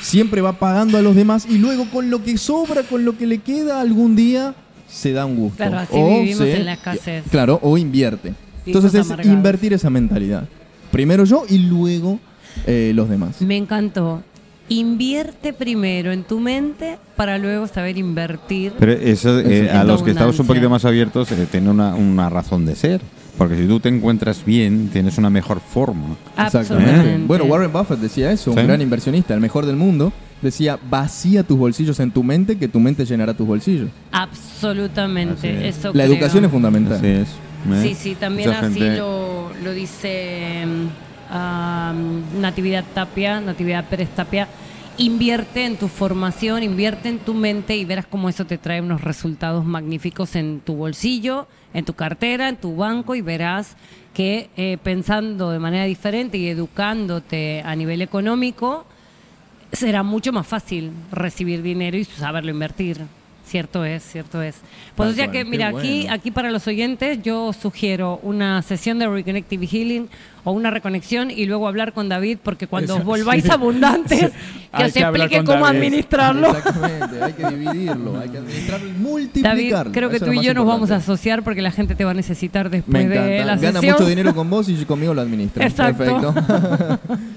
[0.00, 3.26] Siempre va pagando a los demás y luego con lo que sobra, con lo que
[3.26, 4.54] le queda algún día,
[4.88, 5.56] se da un gusto.
[5.58, 7.24] Claro, así vivimos en la escasez.
[7.30, 8.28] Claro, o invierte.
[8.28, 9.32] Vivimos Entonces es amargados.
[9.32, 10.48] invertir esa mentalidad.
[10.90, 12.18] Primero yo y luego
[12.66, 13.40] eh, los demás.
[13.42, 14.22] Me encantó.
[14.68, 18.72] Invierte primero en tu mente para luego saber invertir.
[18.78, 22.30] Pero eso, eh, a los que estamos un poquito más abiertos, eh, tiene una, una
[22.30, 23.00] razón de ser.
[23.38, 26.16] Porque si tú te encuentras bien, tienes una mejor forma.
[26.36, 27.24] Absolutamente.
[27.26, 28.64] Bueno, Warren Buffett decía eso, un Sí.
[28.64, 30.12] gran inversionista, el mejor del mundo.
[30.42, 33.90] Decía, vacía tus bolsillos en tu mente, que tu mente llenará tus bolsillos.
[34.10, 35.68] Absolutamente.
[35.68, 35.78] Es.
[35.78, 36.14] Eso La creo.
[36.16, 36.96] educación es fundamental.
[36.98, 37.28] Así es.
[37.28, 37.82] ¿eh?
[37.82, 44.08] Sí, sí, también Mucha así gente- lo, lo dice mm, am, Natividad Tapia, Natividad Pérez
[44.10, 44.48] Tapia.
[45.00, 49.00] Invierte en tu formación, invierte en tu mente y verás cómo eso te trae unos
[49.00, 53.78] resultados magníficos en tu bolsillo, en tu cartera, en tu banco y verás
[54.12, 58.84] que eh, pensando de manera diferente y educándote a nivel económico,
[59.72, 63.00] será mucho más fácil recibir dinero y saberlo invertir.
[63.46, 64.60] Cierto es, cierto es.
[64.94, 69.08] Pues o sea que, mira, aquí, aquí para los oyentes yo sugiero una sesión de
[69.08, 70.10] Reconnective Healing
[70.44, 73.50] o una reconexión y luego hablar con David porque cuando Eso, os volváis sí.
[73.50, 74.32] abundantes, que
[74.72, 75.76] Hay os explique cómo David.
[75.78, 76.48] administrarlo.
[76.56, 79.92] Exactamente, hay que dividirlo, hay que administrarlo y David, multiplicarlo.
[79.92, 82.12] creo que Eso tú y yo nos vamos a asociar porque la gente te va
[82.12, 83.94] a necesitar Me después de la Gana sesión.
[83.96, 85.66] mucho dinero con vos y conmigo lo administra.
[85.66, 86.32] Exacto.
[86.32, 86.98] Perfecto.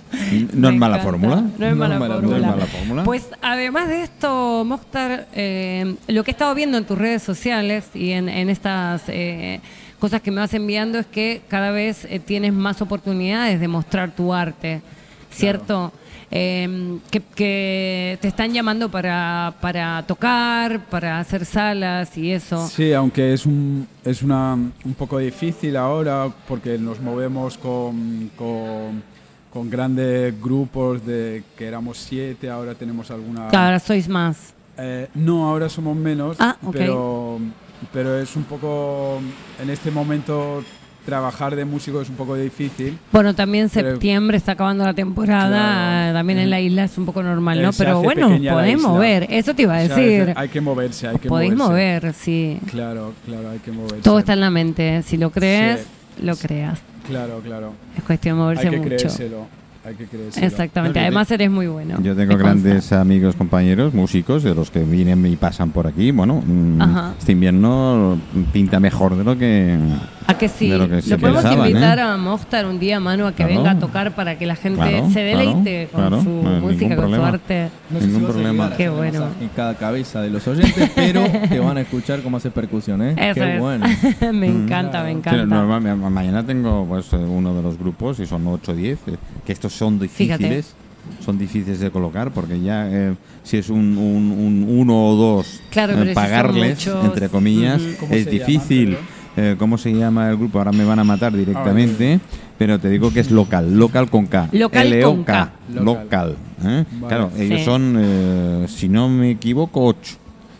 [0.53, 1.43] No es mala fórmula.
[1.57, 2.21] No es mala fórmula.
[2.21, 3.03] no es mala fórmula.
[3.03, 7.85] Pues además de esto, Mokhtar, eh, lo que he estado viendo en tus redes sociales
[7.95, 9.59] y en, en estas eh,
[10.03, 14.13] cosas que me vas enviando es que cada vez eh, tienes más oportunidades de mostrar
[14.13, 14.81] tu arte,
[15.31, 15.93] ¿cierto?
[16.29, 22.67] Eh, que, que te están llamando para, para tocar, para hacer salas y eso.
[22.67, 29.01] Sí, aunque es un, es una, un poco difícil ahora porque nos movemos con, con,
[29.53, 33.47] con grandes grupos de que éramos siete, ahora tenemos alguna...
[33.47, 34.53] Ahora sois más.
[34.77, 36.73] Eh, no, ahora somos menos, Ah, ok.
[36.73, 37.39] pero,
[37.91, 39.19] pero es un poco,
[39.61, 40.63] en este momento,
[41.05, 42.97] trabajar de músico es un poco difícil.
[43.11, 46.13] Bueno, también septiembre está acabando la temporada, Claro.
[46.17, 47.69] también en la isla es un poco normal, ¿no?
[47.69, 50.33] Eh, Pero bueno, podéis mover, eso te iba a O sea, decir.
[50.37, 51.99] hay que moverse, hay que Podéis moverse.
[52.01, 52.57] mover, sí.
[52.71, 53.97] Claro, claro, hay que moverse.
[54.01, 55.81] Todo está en la mente, si lo crees,
[56.17, 56.23] Sí.
[56.25, 56.79] lo creas.
[57.07, 57.73] Claro, claro.
[57.97, 58.87] Es cuestión de moverse Hay que mucho.
[58.95, 59.47] creérselo.
[59.85, 60.45] Hay que creérselo.
[60.47, 61.97] Exactamente, No, además eres muy bueno.
[62.01, 62.63] Yo tengo me consta.
[62.63, 66.11] grandes amigos, compañeros, músicos, de los que vienen y pasan por aquí.
[66.11, 67.13] Bueno, mm, Ajá.
[67.19, 68.17] este invierno
[68.53, 69.77] pinta mejor de lo que...
[70.25, 70.69] ¿A ¿A que sí?
[70.69, 72.01] de lo que se podemos pensaban, invitar ¿eh?
[72.01, 73.55] a Mostar un día, Manu, a que Claro.
[73.55, 76.61] venga a tocar para que la gente Claro, se deleite claro, con claro, su música,
[76.61, 77.27] ningún con su problema.
[77.27, 77.69] arte.
[77.89, 78.69] No sé Ningún si problema.
[78.77, 79.25] Qué bueno.
[79.41, 83.15] En cada cabeza de los oyentes, pero te van a escuchar cómo hacer percusión, ¿eh?
[83.17, 83.59] Eso Qué es.
[83.59, 83.85] bueno.
[84.33, 85.45] me encanta, me Sí, encanta.
[85.45, 88.99] normal- ma- mañana tengo pues eh, uno de los grupos y son 8 o 10,
[89.07, 89.15] eh,
[89.45, 90.73] que estos son difíciles.
[91.25, 95.59] Son difíciles de colocar porque ya eh, si es un, un, un uno o dos
[95.69, 97.95] Claro, eh, si pagarles, muchos, entre comillas, ujú.
[97.99, 98.97] ¿Cómo es difícil.
[99.35, 100.59] Eh, ¿Cómo se llama el grupo?
[100.59, 102.19] Ahora me van a matar directamente,
[102.57, 104.47] pero te digo que es local, local con K.
[104.53, 105.51] Local con L-O-K, K.
[105.81, 106.37] local.
[106.63, 106.85] ¿eh?
[106.91, 107.07] Vale.
[107.07, 107.65] Claro, ellos Sí.
[107.65, 109.95] son, eh, si no me equivoco,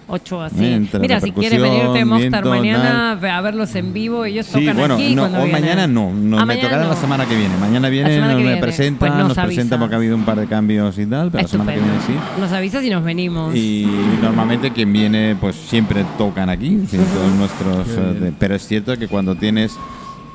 [0.08, 0.14] 8.
[0.24, 0.66] Ocho así.
[0.66, 4.94] Entre Mira, si quieres venirte Mostar mañana a verlos en vivo, ellos Sí, tocan bueno,
[4.96, 5.62] aquí no, cuando hoy vienen.
[5.62, 7.00] mañana no, no Ah, me mañana tocará la no.
[7.02, 7.56] semana que viene.
[7.58, 8.58] Mañana viene, me viene.
[8.58, 9.80] presenta, Pues nos nos presenta avisas.
[9.80, 12.14] porque ha habido un par de cambios y tal, pero la semana que viene sí.
[12.40, 13.56] Nos avisas y nos venimos.
[13.56, 13.88] Y
[14.22, 17.88] normalmente quien viene, pues siempre tocan aquí, todos nuestros.
[17.98, 19.76] Eh, pero es cierto que cuando tienes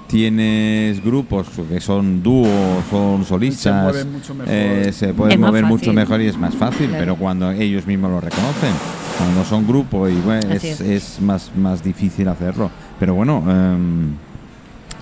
[0.08, 2.48] tienes grupos que son dúos,
[2.90, 4.52] son solistas, mucho mejor.
[4.52, 6.98] eh, se pueden mover mucho mejor y es más fácil, Claro.
[7.00, 8.72] pero cuando ellos mismos lo reconocen,
[9.18, 10.80] cuando son grupo y bueno, es, es.
[10.80, 12.70] es más, más difícil hacerlo.
[12.98, 14.12] Pero bueno, em,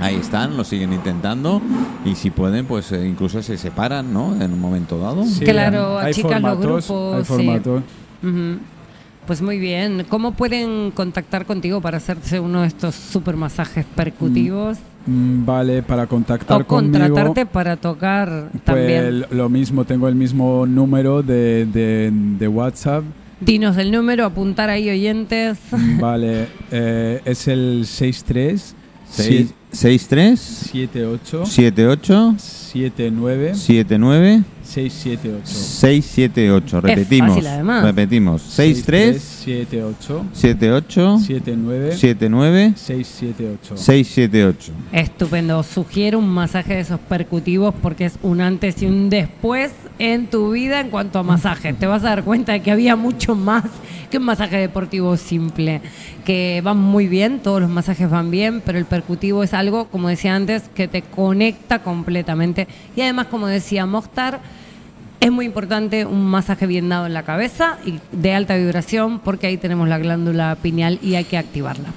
[0.00, 1.62] ahí están, lo siguen intentando
[2.04, 4.34] y si pueden, pues eh, incluso se separan, ¿no?
[4.42, 5.24] En un momento dado.
[5.24, 7.28] Sí, Claro, hay achican los formatos, grupos, Hay sí.
[7.28, 7.82] formatos.
[9.26, 10.06] Pues muy bien.
[10.08, 14.78] ¿Cómo pueden contactar contigo para hacerse uno de estos super masajes percutivos?
[15.06, 19.24] Mm, Vale, para contactar o contratarte conmigo, para tocar pues también.
[19.30, 23.04] lo mismo, tengo el mismo número de, de, de WhatsApp.
[23.40, 25.58] Dinos el número, apuntar ahí oyentes.
[26.00, 28.74] Vale, eh, es el 63
[29.08, 35.48] Seis- 63 78 78 79 79 678.
[35.48, 36.80] 678.
[36.80, 37.34] Repetimos.
[37.34, 37.84] fácil, además.
[37.84, 38.42] Repetimos.
[38.42, 43.76] 63 78 78 79 79 678.
[43.76, 44.72] 678.
[44.90, 45.62] Estupendo.
[45.62, 50.50] Sugiero un masaje de esos percutivos porque es un antes y un después en tu
[50.50, 51.78] vida en cuanto a masajes.
[51.78, 53.64] Te vas a dar cuenta de que había mucho más
[54.10, 55.80] que un masaje deportivo simple,
[56.24, 60.08] que van muy bien, todos los masajes van bien, pero el percutivo es algo, como
[60.08, 62.66] decía antes, que te conecta completamente.
[62.96, 64.40] Y además, como decía Mostar,
[65.20, 69.46] es muy importante un masaje bien dado en la cabeza y de alta vibración porque
[69.46, 71.88] ahí tenemos la glándula pineal y hay que activarla.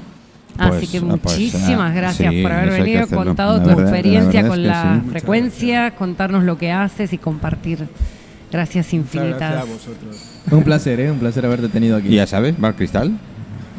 [0.57, 3.69] Así Pues, que ah, pues, muchísimas ah, gracias sí, por haber venido, contado La tu
[3.69, 5.09] verdad- la experiencia verdad con es que la sí.
[5.11, 7.87] Frecuencia, contarnos lo que haces y compartir.
[8.51, 9.37] Gracias infinitas.
[9.39, 10.25] gracias a vosotros.
[10.51, 11.11] Un placer, ¿eh?
[11.11, 12.09] Un placer haberte tenido aquí.
[12.09, 13.11] Y ya sabes, Bar Cristal.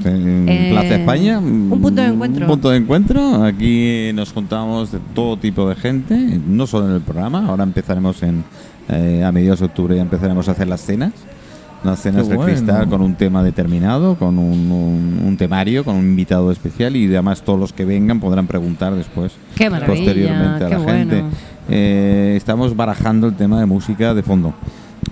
[0.04, 1.38] En Eh, Plaza España.
[1.38, 2.44] un punto de encuentro.
[2.46, 3.44] Un punto de encuentro.
[3.44, 6.14] Aquí nos juntamos de todo tipo de gente,
[6.48, 7.44] no solo en el programa.
[7.46, 8.42] Ahora empezaremos en
[8.90, 11.12] eh, a mediados de octubre ya empezaremos a hacer las cenas.
[11.82, 12.52] Las cenas Qué de bueno.
[12.52, 17.06] cristal con un tema determinado, con un, un- un temario, con un invitado especial y
[17.06, 20.98] además todos los que vengan podrán preguntar después Qué posteriormente a qué la bueno.
[20.98, 21.22] gente.
[21.70, 24.52] Eh, estamos barajando el tema de música de fondo.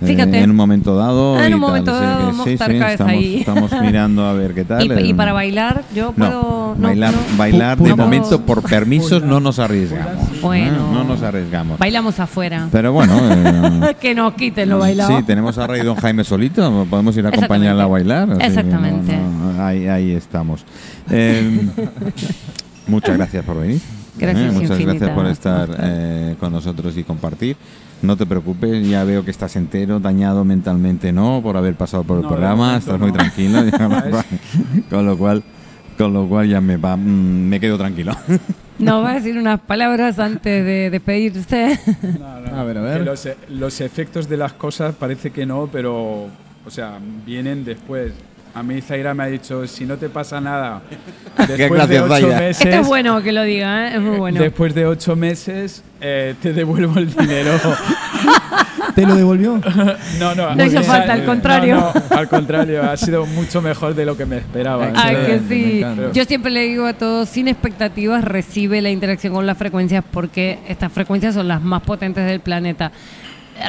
[0.01, 1.35] Eh, en un momento dado.
[1.35, 3.39] Ah, en un tal, momento dado, sí, sí, cabeza estamos, ahí.
[3.39, 4.85] estamos mirando a ver qué tal.
[4.85, 6.31] Y, y eh, para bailar, yo puedo.
[6.31, 7.37] no, no, bailar, no.
[7.37, 10.41] bailar de momento por permisos no nos arriesgamos.
[10.41, 10.67] Bueno.
[10.67, 10.93] ¿eh?
[10.93, 11.79] No nos arriesgamos.
[11.79, 12.69] Bailamos afuera.
[12.71, 15.17] Pero bueno, eh, que nos quiten lo bailado.
[15.17, 18.37] sí, tenemos a Rey Don Jaime solito, podemos ir a acompañarla a bailar.
[18.39, 19.17] Exactamente.
[19.59, 20.63] ahí, ahí estamos.
[21.09, 21.67] Eh,
[22.87, 23.81] muchas gracias por venir.
[24.19, 27.55] Gracias muchas gracias infinitas, por estar eh, con nosotros y compartir.
[28.01, 32.17] No te preocupes, ya veo que estás entero, dañado mentalmente no, por haber pasado por
[32.17, 33.05] el No, programa, momento estás no.
[33.05, 33.59] muy tranquilo,
[34.89, 35.43] con lo cual,
[35.97, 37.01] con lo cual ya me va, mm,
[37.49, 38.13] me quedo tranquilo.
[38.79, 41.77] Nos va a decir unas palabras antes de despedirse.
[42.17, 43.01] No, no, A ver, a ver.
[43.01, 46.27] Los, e- los efectos de las cosas parece que no, pero,
[46.65, 48.13] o sea, vienen después.
[48.59, 50.81] A mí Zaira me ha dicho, si no te pasa nada,
[51.47, 52.39] después de gracias, ocho Zaira.
[52.41, 53.95] meses, Esto es bueno que lo diga, ¿eh?
[53.95, 54.41] es muy bueno.
[54.41, 57.53] después de ocho meses, eh, te devuelvo el dinero.
[58.95, 59.61] ¿Te lo devolvió?
[60.19, 61.75] No, no, No hizo falta, al contrario.
[61.75, 64.91] no, no, al contrario, ha sido mucho mejor de lo que me esperaba.
[64.93, 65.85] Ay, que sí.
[66.13, 70.59] Yo siempre le digo a todos, sin expectativas, recibe la interacción con las frecuencias porque
[70.67, 72.91] estas frecuencias son las más potentes del planeta.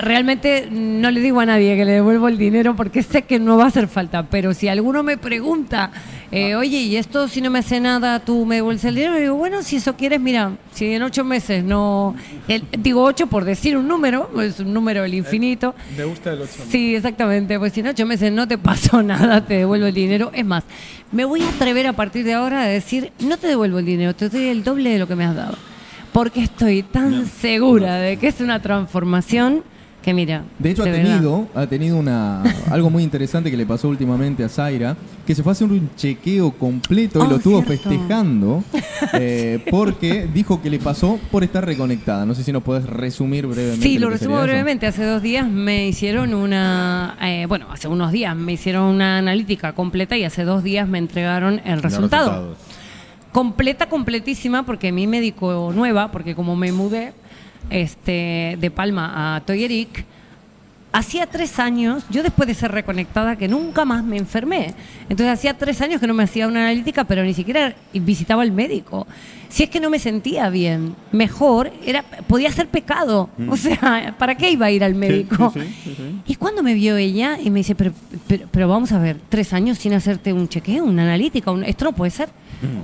[0.03, 3.57] Realmente no le digo a nadie que le devuelvo el dinero porque sé que no
[3.57, 5.90] va a hacer falta, pero si alguno me pregunta,
[6.31, 9.18] eh, oye, ¿y esto si no me hace nada, tú me devuelves el dinero?
[9.18, 12.14] Y digo, bueno, si eso quieres, mira, si en ocho meses no...
[12.46, 15.74] el- digo ocho por decir un número, es un número del infinito.
[15.96, 17.59] Me gusta el 8 Sí, exactamente.
[17.59, 20.31] Pues si en ocho meses no te pasó nada, te devuelvo el dinero.
[20.33, 20.62] Es más,
[21.11, 24.14] me voy a atrever a partir de ahora a decir, no te devuelvo el dinero,
[24.14, 25.57] te doy el doble de lo que me has dado.
[26.12, 29.62] Porque estoy tan segura de que es una transformación
[30.03, 30.45] Que mira.
[30.59, 34.49] De hecho, ha tenido, ha tenido una, algo muy interesante que le pasó últimamente a
[34.49, 37.91] Zaira, que se fue a hacer un chequeo completo y Oh, lo estuvo cierto.
[37.91, 38.65] festejando
[39.13, 42.25] eh, porque dijo que le pasó por estar reconectada.
[42.25, 43.87] No sé si nos puedes resumir brevemente.
[43.87, 44.87] Sí, lo que resumo brevemente.
[44.87, 49.75] Hace dos días me hicieron una, eh, bueno, hace unos días me hicieron una analítica
[49.75, 52.57] completa y hace dos días me entregaron el resultado.
[53.33, 57.13] Completa, completísima, porque mi médico nueva, porque como me mudé
[57.68, 60.05] este, de Palma a Toyeric,
[60.92, 64.75] hacía tres años, yo después de ser reconectada, que nunca más me enfermé.
[65.09, 68.51] Entonces hacía tres años que no me hacía una analítica, pero ni siquiera visitaba al
[68.51, 69.07] médico.
[69.49, 73.31] Si es que no me sentía bien, mejor, era, podía ser pecado.
[73.49, 75.53] O sea, ¿para qué iba a ir al médico?
[75.55, 76.20] sí, sí, sí.
[76.27, 77.92] Y cuando me vio ella y me dice, pero,
[78.27, 81.85] pero, pero vamos a ver, tres años sin hacerte un chequeo, una analítica, un- esto
[81.85, 82.31] no puede ser.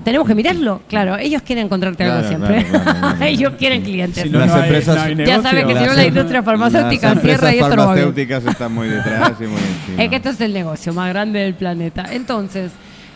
[0.05, 0.81] Tenemos que mirarlo.
[0.89, 2.65] Claro, ellos quieren encontrarte algo Claro, siempre.
[2.65, 3.25] claro, claro, claro.
[3.25, 4.23] ellos quieren clientes.
[4.23, 5.43] Si no, Las no hay- empresas- no hay ya negocio.
[5.43, 8.05] sabes que si no la industria farmacéutica las cierra y empresas esto no va bien.
[8.07, 10.03] farmacéuticas están muy detrás y muy encima.
[10.03, 12.07] Es que esto es el negocio más grande del planeta.
[12.11, 12.73] Entonces,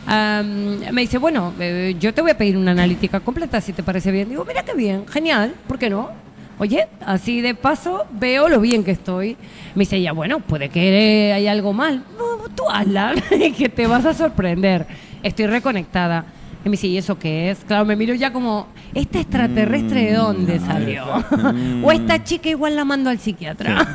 [0.07, 3.83] am, me dice, bueno, eh, yo te voy a pedir una analítica completa si te
[3.83, 4.29] parece bien.
[4.29, 6.11] Digo, mira qué bien, genial, ¿por qué no?
[6.59, 9.37] Oye, así de paso veo lo bien que estoy.
[9.75, 12.05] Me dice ella, bueno, puede que haya algo mal.
[12.19, 13.15] No, tú hazla,
[13.57, 14.87] que te vas a sorprender.
[15.23, 16.27] Estoy reconectada.
[16.63, 17.59] Y me dice, ¿y eso qué es?
[17.67, 21.05] Claro, me miro ya como, ¿esta extraterrestre de dónde salió?
[21.83, 23.87] o esta chica igual la mando al psiquiatra.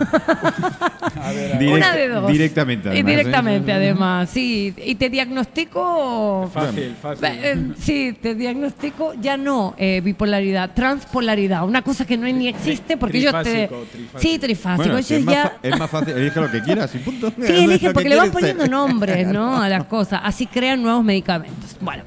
[1.60, 2.32] Direct- Una de dos.
[2.32, 3.12] Directamente, Y además, ¿eh?
[3.17, 4.73] directamente, además, sí.
[4.84, 6.49] Y te diagnostico.
[6.54, 7.25] Fácil, fácil.
[7.25, 12.97] Eh, Sí, te diagnostico ya no eh, bipolaridad, transpolaridad, una cosa que no ni existe
[12.97, 13.67] porque yo te.
[13.67, 14.19] Trifásico, trifásico.
[14.19, 14.84] Sí, trifásico.
[14.89, 15.58] Bueno, es, más ya.
[15.62, 17.32] es más fácil, elige lo que quieras y punto.
[17.39, 18.71] Sí, elige, porque que le van poniendo ser.
[18.71, 19.56] nombres, ¿no?
[19.62, 20.21] A las cosas.
[20.23, 21.75] Así crean nuevos medicamentos.
[21.80, 22.04] Bueno,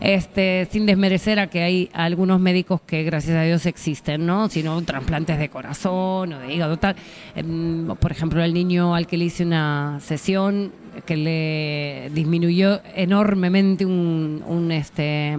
[0.00, 4.48] este, sin desmerecer a que hay algunos médicos que gracias a Dios existen, ¿no?
[4.48, 6.96] Sino trasplantes de corazón o de hígado, tal.
[7.34, 10.72] Em, por ejemplo, el niño al que le hice una sesión
[11.06, 15.36] que le disminuyó enormemente un, un este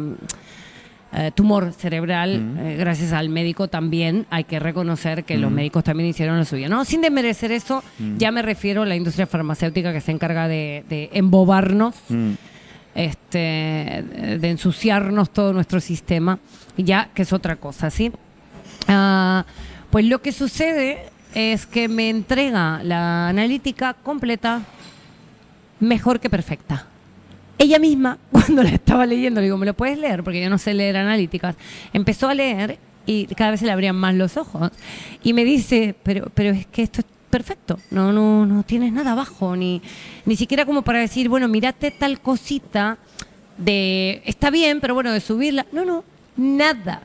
[1.11, 6.07] eh, tumor cerebral, eh, gracias al médico también hay que reconocer que los médicos también
[6.09, 6.69] hicieron lo suyo.
[6.69, 7.83] No, sin desmerecer eso,
[8.17, 12.33] ya me refiero a la industria farmacéutica que se encarga de, de embobarnos, Mm.
[12.95, 14.03] Este,
[14.39, 16.39] de ensuciarnos todo nuestro sistema,
[16.77, 18.11] ya que es otra cosa, ¿sí?
[18.87, 19.45] Ah,
[19.89, 24.61] pues lo que sucede es que me entrega la analítica completa
[25.79, 26.87] mejor que perfecta.
[27.57, 30.23] Ella misma, cuando la estaba leyendo, le digo, ¿me lo puedes leer?
[30.23, 31.55] Porque yo no sé leer analíticas.
[31.93, 34.71] Empezó a leer y cada vez se le abrían más los ojos.
[35.23, 37.79] Y me dice, pero, pero es que esto es perfecto.
[37.91, 39.81] No, no, no tienes nada abajo, ni,
[40.25, 42.97] ni siquiera como para decir, bueno, mirate tal cosita
[43.57, 45.65] de, está bien, pero bueno, de subirla.
[45.71, 46.03] No, no,
[46.37, 47.03] nada.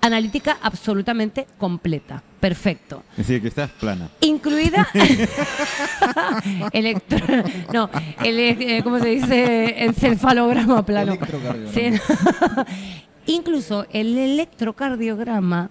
[0.00, 2.22] Analítica absolutamente completa.
[2.40, 4.08] Perfecto Es decir, que estás plana.
[4.20, 4.88] incluida
[6.72, 7.20] electro
[7.72, 7.88] no
[8.24, 11.72] el eh, cómo se dice encefalograma plano Electrocardiograma.
[11.72, 11.92] Sí.
[13.32, 15.70] incluso el electrocardiograma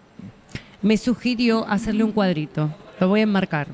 [0.82, 3.68] me sugirió hacerle un cuadrito lo voy a enmarcar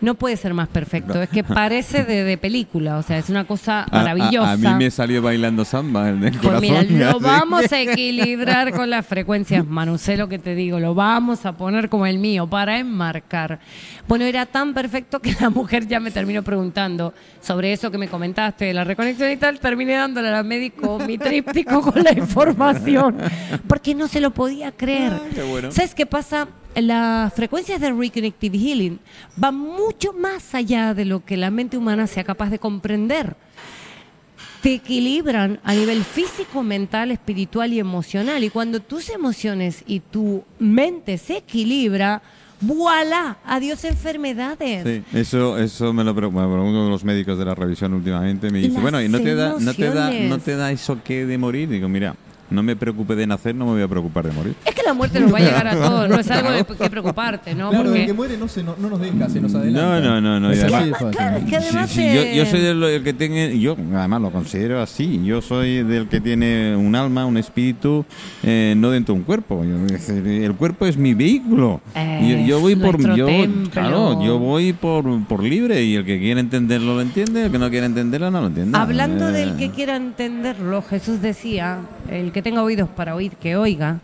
[0.00, 3.44] no puede ser más perfecto es que parece de, de película o sea es una
[3.46, 6.86] cosa A- a- maravillosa A, mí me salió bailando samba el del pues corazón.
[6.90, 10.94] mira, lo vamos a equilibrar con las frecuencias, Manu, sé lo que te digo, lo
[10.94, 13.60] vamos a poner como el mío para enmarcar.
[14.06, 18.08] Bueno, era tan perfecto que la mujer ya me terminó preguntando sobre eso que me
[18.08, 22.12] comentaste de la reconexión y tal, terminé dándole a la médico mi tríptico con la
[22.12, 23.16] información,
[23.66, 25.12] porque no se lo podía creer.
[25.14, 25.70] Ah, qué bueno.
[25.70, 26.48] ¿Sabes qué pasa?
[26.76, 28.98] Las frecuencias de Reconnective Healing
[29.36, 33.36] van mucho más allá de lo que la mente humana sea capaz de comprender
[34.64, 38.42] te equilibran a nivel físico, mental, espiritual y emocional.
[38.44, 42.22] Y cuando tus emociones y tu mente se equilibra,
[42.62, 43.36] ¡voilà!
[43.44, 45.04] Adiós enfermedades.
[45.12, 48.50] Sí, eso, eso me lo pregunto uno de los médicos de la revisión últimamente.
[48.50, 50.98] Me dice, Las bueno, ¿y no te, da, no, te da, no te da eso
[51.04, 51.68] que de morir?
[51.68, 52.16] Digo, mira,
[52.50, 54.54] no me preocupe de nacer, no me voy a preocupar de morir.
[54.64, 56.90] Es que la muerte nos va a llegar a todos, no es algo de que
[56.90, 57.70] preocuparte, ¿no?
[57.70, 60.00] Claro, el Porque que muere no, se, no, no nos deja, se nos adelanta.
[60.00, 60.94] No, no, no, no, Es de fácil.
[61.10, 64.20] Claro, es que además Sí, sí, yo, yo soy del el que tiene, yo además
[64.20, 68.04] lo considero así, yo soy del que tiene un alma, un espíritu,
[68.42, 69.64] eh, no dentro de un cuerpo.
[69.64, 69.74] Yo-
[70.24, 71.80] el cuerpo es mi vehículo.
[71.94, 73.70] yo, yo voy por, yo, templo.
[73.70, 77.58] claro, yo voy por, por libre y el que quiere entenderlo lo entiende, el que
[77.58, 78.76] no quiere entenderlo no lo entiende.
[78.78, 81.78] Hablando Eh, del que quiera entenderlo, Jesús decía,
[82.10, 84.00] el que tenga oídos para oír, que oiga.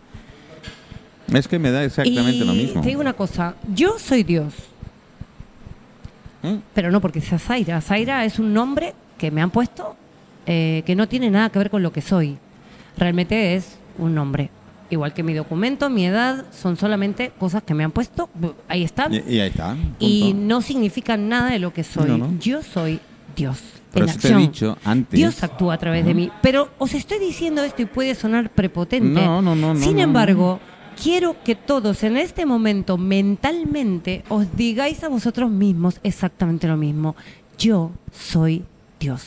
[1.33, 2.81] Es que me da exactamente y lo mismo.
[2.81, 4.53] Te digo una cosa, yo soy Dios,
[6.43, 6.55] ¿Mm?
[6.73, 7.79] pero no porque sea Zaira.
[7.81, 9.95] Zaira es un nombre que me han puesto
[10.45, 12.37] eh, que no tiene nada que ver con lo que soy.
[12.97, 14.49] Realmente es un nombre.
[14.89, 18.29] igual que mi documento, mi edad, son solamente cosas que me han puesto,
[18.67, 19.13] ahí están.
[19.13, 19.77] Y, y ahí está.
[19.99, 22.09] Y no significan nada de lo que soy.
[22.09, 22.39] No, no.
[22.39, 22.99] Yo soy
[23.35, 23.59] Dios.
[23.93, 24.41] En eso te he acción.
[24.41, 25.17] dicho antes.
[25.17, 26.31] Dios actúa a través de mí.
[26.41, 29.21] Pero os estoy diciendo esto y puede sonar prepotente.
[29.21, 30.59] No, no, no, Sin no, embargo,
[31.01, 37.15] quiero que todos en este momento mentalmente os digáis a vosotros mismos exactamente lo mismo.
[37.57, 38.63] Yo soy
[38.99, 39.23] Dios.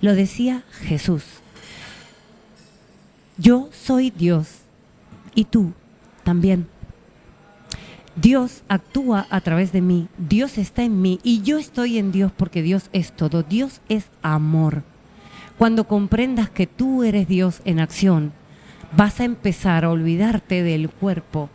[0.00, 1.22] Lo decía Jesús.
[3.38, 4.48] Yo soy Dios
[5.34, 5.72] y tú
[6.24, 6.66] también.
[8.16, 12.32] Dios actúa a través de mí, Dios está en mí y yo estoy en Dios
[12.34, 14.84] porque Dios es todo, Dios es amor.
[15.58, 18.32] Cuando comprendas que tú eres Dios en acción,
[18.96, 21.50] vas a empezar a olvidarte del cuerpo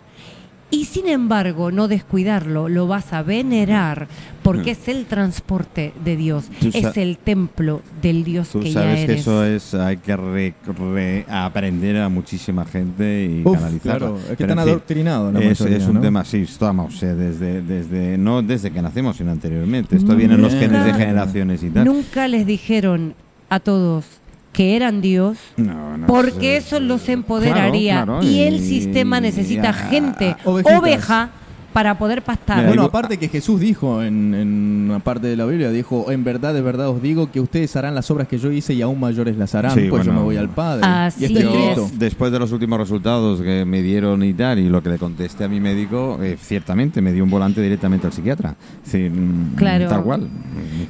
[0.72, 4.08] y sin embargo no descuidarlo, lo vas a venerar
[4.42, 8.96] porque es el transporte de Dios, es el templo del Dios Tú que ya sabes
[8.96, 9.20] que eres.
[9.22, 14.16] eso es, hay que re- re- aprender a muchísima gente y Uf, canalizarlo.
[14.16, 16.02] claro, es que están adoctrinados la es, mayoría, es un ¿no?
[16.02, 19.96] tema, sí, estamos eh, desde, desde, no desde que nacemos, sino anteriormente.
[19.98, 21.86] Esto viene en los genes de generaciones y tal.
[21.86, 23.14] Nunca les dijeron
[23.50, 24.06] a todos
[24.52, 29.22] que eran Dios No, no, Porque es- eso los empoderaría Claro, claro, y el sistema
[29.22, 30.80] necesita gente Ovejitas.
[30.80, 31.30] oveja
[31.74, 32.58] para poder pastar.
[32.58, 36.24] Mira, Bueno, aparte que Jesús dijo en, en una parte de la Biblia, dijo, en
[36.24, 39.00] verdad, de verdad os digo que ustedes harán las obras que yo hice y aún
[39.00, 40.20] mayores las harán, Sí, pues yo bueno.
[40.22, 40.82] me voy al Padre.
[40.86, 44.82] Así y Yo, después de los últimos resultados que me dieron y tal, y lo
[44.84, 48.56] que le contesté a mi médico, eh, ciertamente me dio un volante directamente al psiquiatra.
[48.84, 49.88] Decir, mm, Claro.
[49.88, 50.28] Tal cual.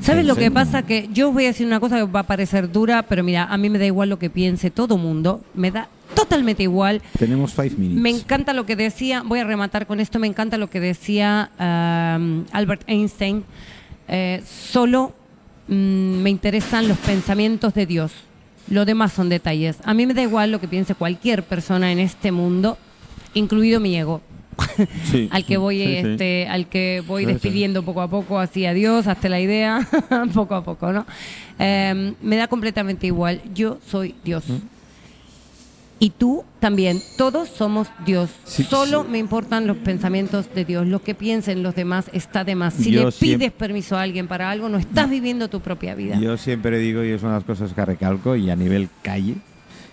[0.01, 0.41] ¿Sabes Sí, lo sí.
[0.41, 0.83] que pasa?
[0.83, 3.45] Que yo os voy a decir una cosa que va a parecer dura, pero mira,
[3.45, 7.01] a mí me da igual lo que piense todo mundo, me da totalmente igual.
[7.17, 8.01] Tenemos five minutes.
[8.01, 11.51] Me encanta lo que decía, voy a rematar con esto, me encanta lo que decía
[11.59, 13.43] um, Albert Einstein,
[14.07, 15.13] eh, solo
[15.67, 18.11] mm, me interesan los pensamientos de Dios,
[18.69, 19.77] lo demás son detalles.
[19.83, 22.77] A mí me da igual lo que piense cualquier persona en este mundo,
[23.33, 24.21] incluido mi ego.
[25.05, 25.95] Sí, al que voy sí, sí.
[25.95, 29.87] este al que voy despidiendo poco a poco así adiós hasta la idea
[30.33, 31.05] poco a poco no
[31.57, 34.43] Eh, me da completamente igual yo soy Dios
[36.03, 39.09] y tú también todos somos Dios Sí, solo sí.
[39.11, 42.91] me importan los pensamientos de Dios lo que piensen los demás está de más si
[42.91, 46.19] Yo le siempre- pides permiso a alguien para algo no estás viviendo tu propia vida
[46.19, 49.35] Yo siempre digo, y es una de las cosas que recalco, y a nivel calle,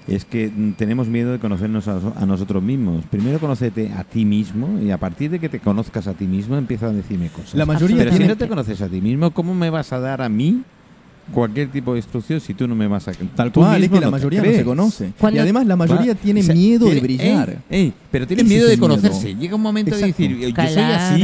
[0.07, 3.05] es que tenemos miedo de conocernos a, a nosotros mismos.
[3.11, 6.57] Primero conócete a ti mismo y a partir de que te conozcas a ti mismo
[6.57, 7.53] empieza a decirme cosas.
[7.55, 10.23] La mayoría Pero si no te conoces a ti mismo, ¿cómo me vas a dar
[10.23, 10.63] a mí
[11.33, 13.13] cualquier tipo de instrucción si tú no me vas a...
[13.13, 15.13] Tal tú cual, es que la mayoría no se conoce.
[15.19, 17.51] Cuando- y además la mayoría Va, tiene o sea, miedo de brillar.
[17.71, 18.81] ey, ey, pero tiene miedo de miedo.
[18.89, 19.35] conocerse.
[19.35, 20.23] Llega un momento de Exacto.
[20.23, 21.23] decir, yo soy así.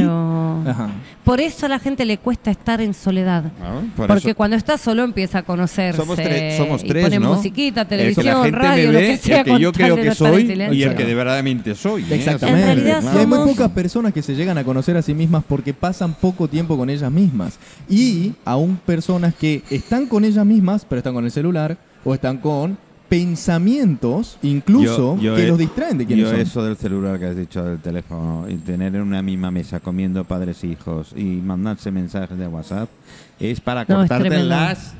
[0.69, 0.89] Ajá.
[1.25, 4.55] Por eso a la gente le cuesta estar en soledad Ah, por porque eso- cuando
[4.55, 7.33] está solo empieza a conocerse somos, tres somos y tres, pone ¿no?
[7.33, 11.03] musiquita, televisión, radio, lo que sea el que yo creo que soy y el que
[11.05, 12.03] de verdaderamente soy.
[12.03, 12.15] ¿eh?
[12.15, 12.61] Exactamente.
[12.71, 15.43] En realidad y hay muy pocas personas que se llegan a conocer a sí mismas
[15.47, 17.57] porque pasan poco tiempo con ellas mismas.
[17.89, 22.37] Y aún personas que están con ellas mismas, pero están con el celular o están
[22.37, 22.77] con
[23.19, 26.39] pensamientos incluso Yo- yo que he- los distraen de quiénes Yo son.
[26.39, 30.23] eso del celular que has dicho del teléfono y tener en una misma mesa comiendo
[30.23, 32.89] padres e hijos y mandarse mensajes de WhatsApp
[33.39, 34.55] es para No, es cortarte tremendo.
[34.55, 34.93] las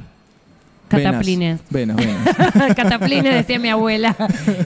[0.88, 1.62] Cataplines.
[1.72, 2.76] Venas, venas.
[2.76, 4.16] cataplines, decía mi abuela.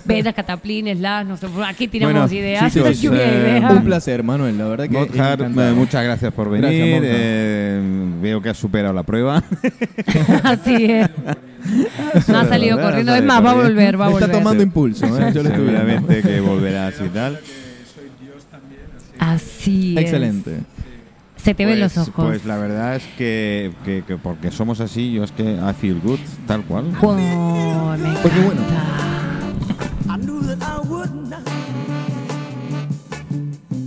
[0.04, 2.76] Venas, cataplines, las, no sé, aquí tiramos Bueno, ideas.
[2.76, 3.72] eh, ideas.
[3.72, 6.66] Un placer, Manuel, la verdad que eh, muchas gracias por venir.
[6.66, 7.82] Gracias, eh,
[8.22, 9.42] veo que has superado la prueba.
[10.44, 11.10] Así es.
[12.28, 13.14] No ha salido corriendo.
[13.16, 14.38] Es más, va a volver, va a Está volver.
[14.40, 15.10] tomando impulso, ¿eh?
[15.34, 15.80] Yo lo estoy viendo.
[15.82, 17.40] Seguramente que volverás y tal.
[19.20, 20.04] Así es.
[20.04, 20.60] Excelente.
[21.38, 22.26] Se te ven los Pues- ojos.
[22.28, 26.00] Pues la verdad es que, que- que porque somos así, yo es que I feel
[26.02, 26.92] good, tal cual.
[27.02, 28.62] Oh, me Porque bueno.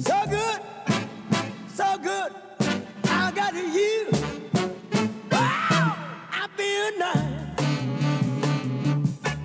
[0.05, 0.61] So good,
[1.75, 2.33] so good.
[3.05, 4.22] I got you.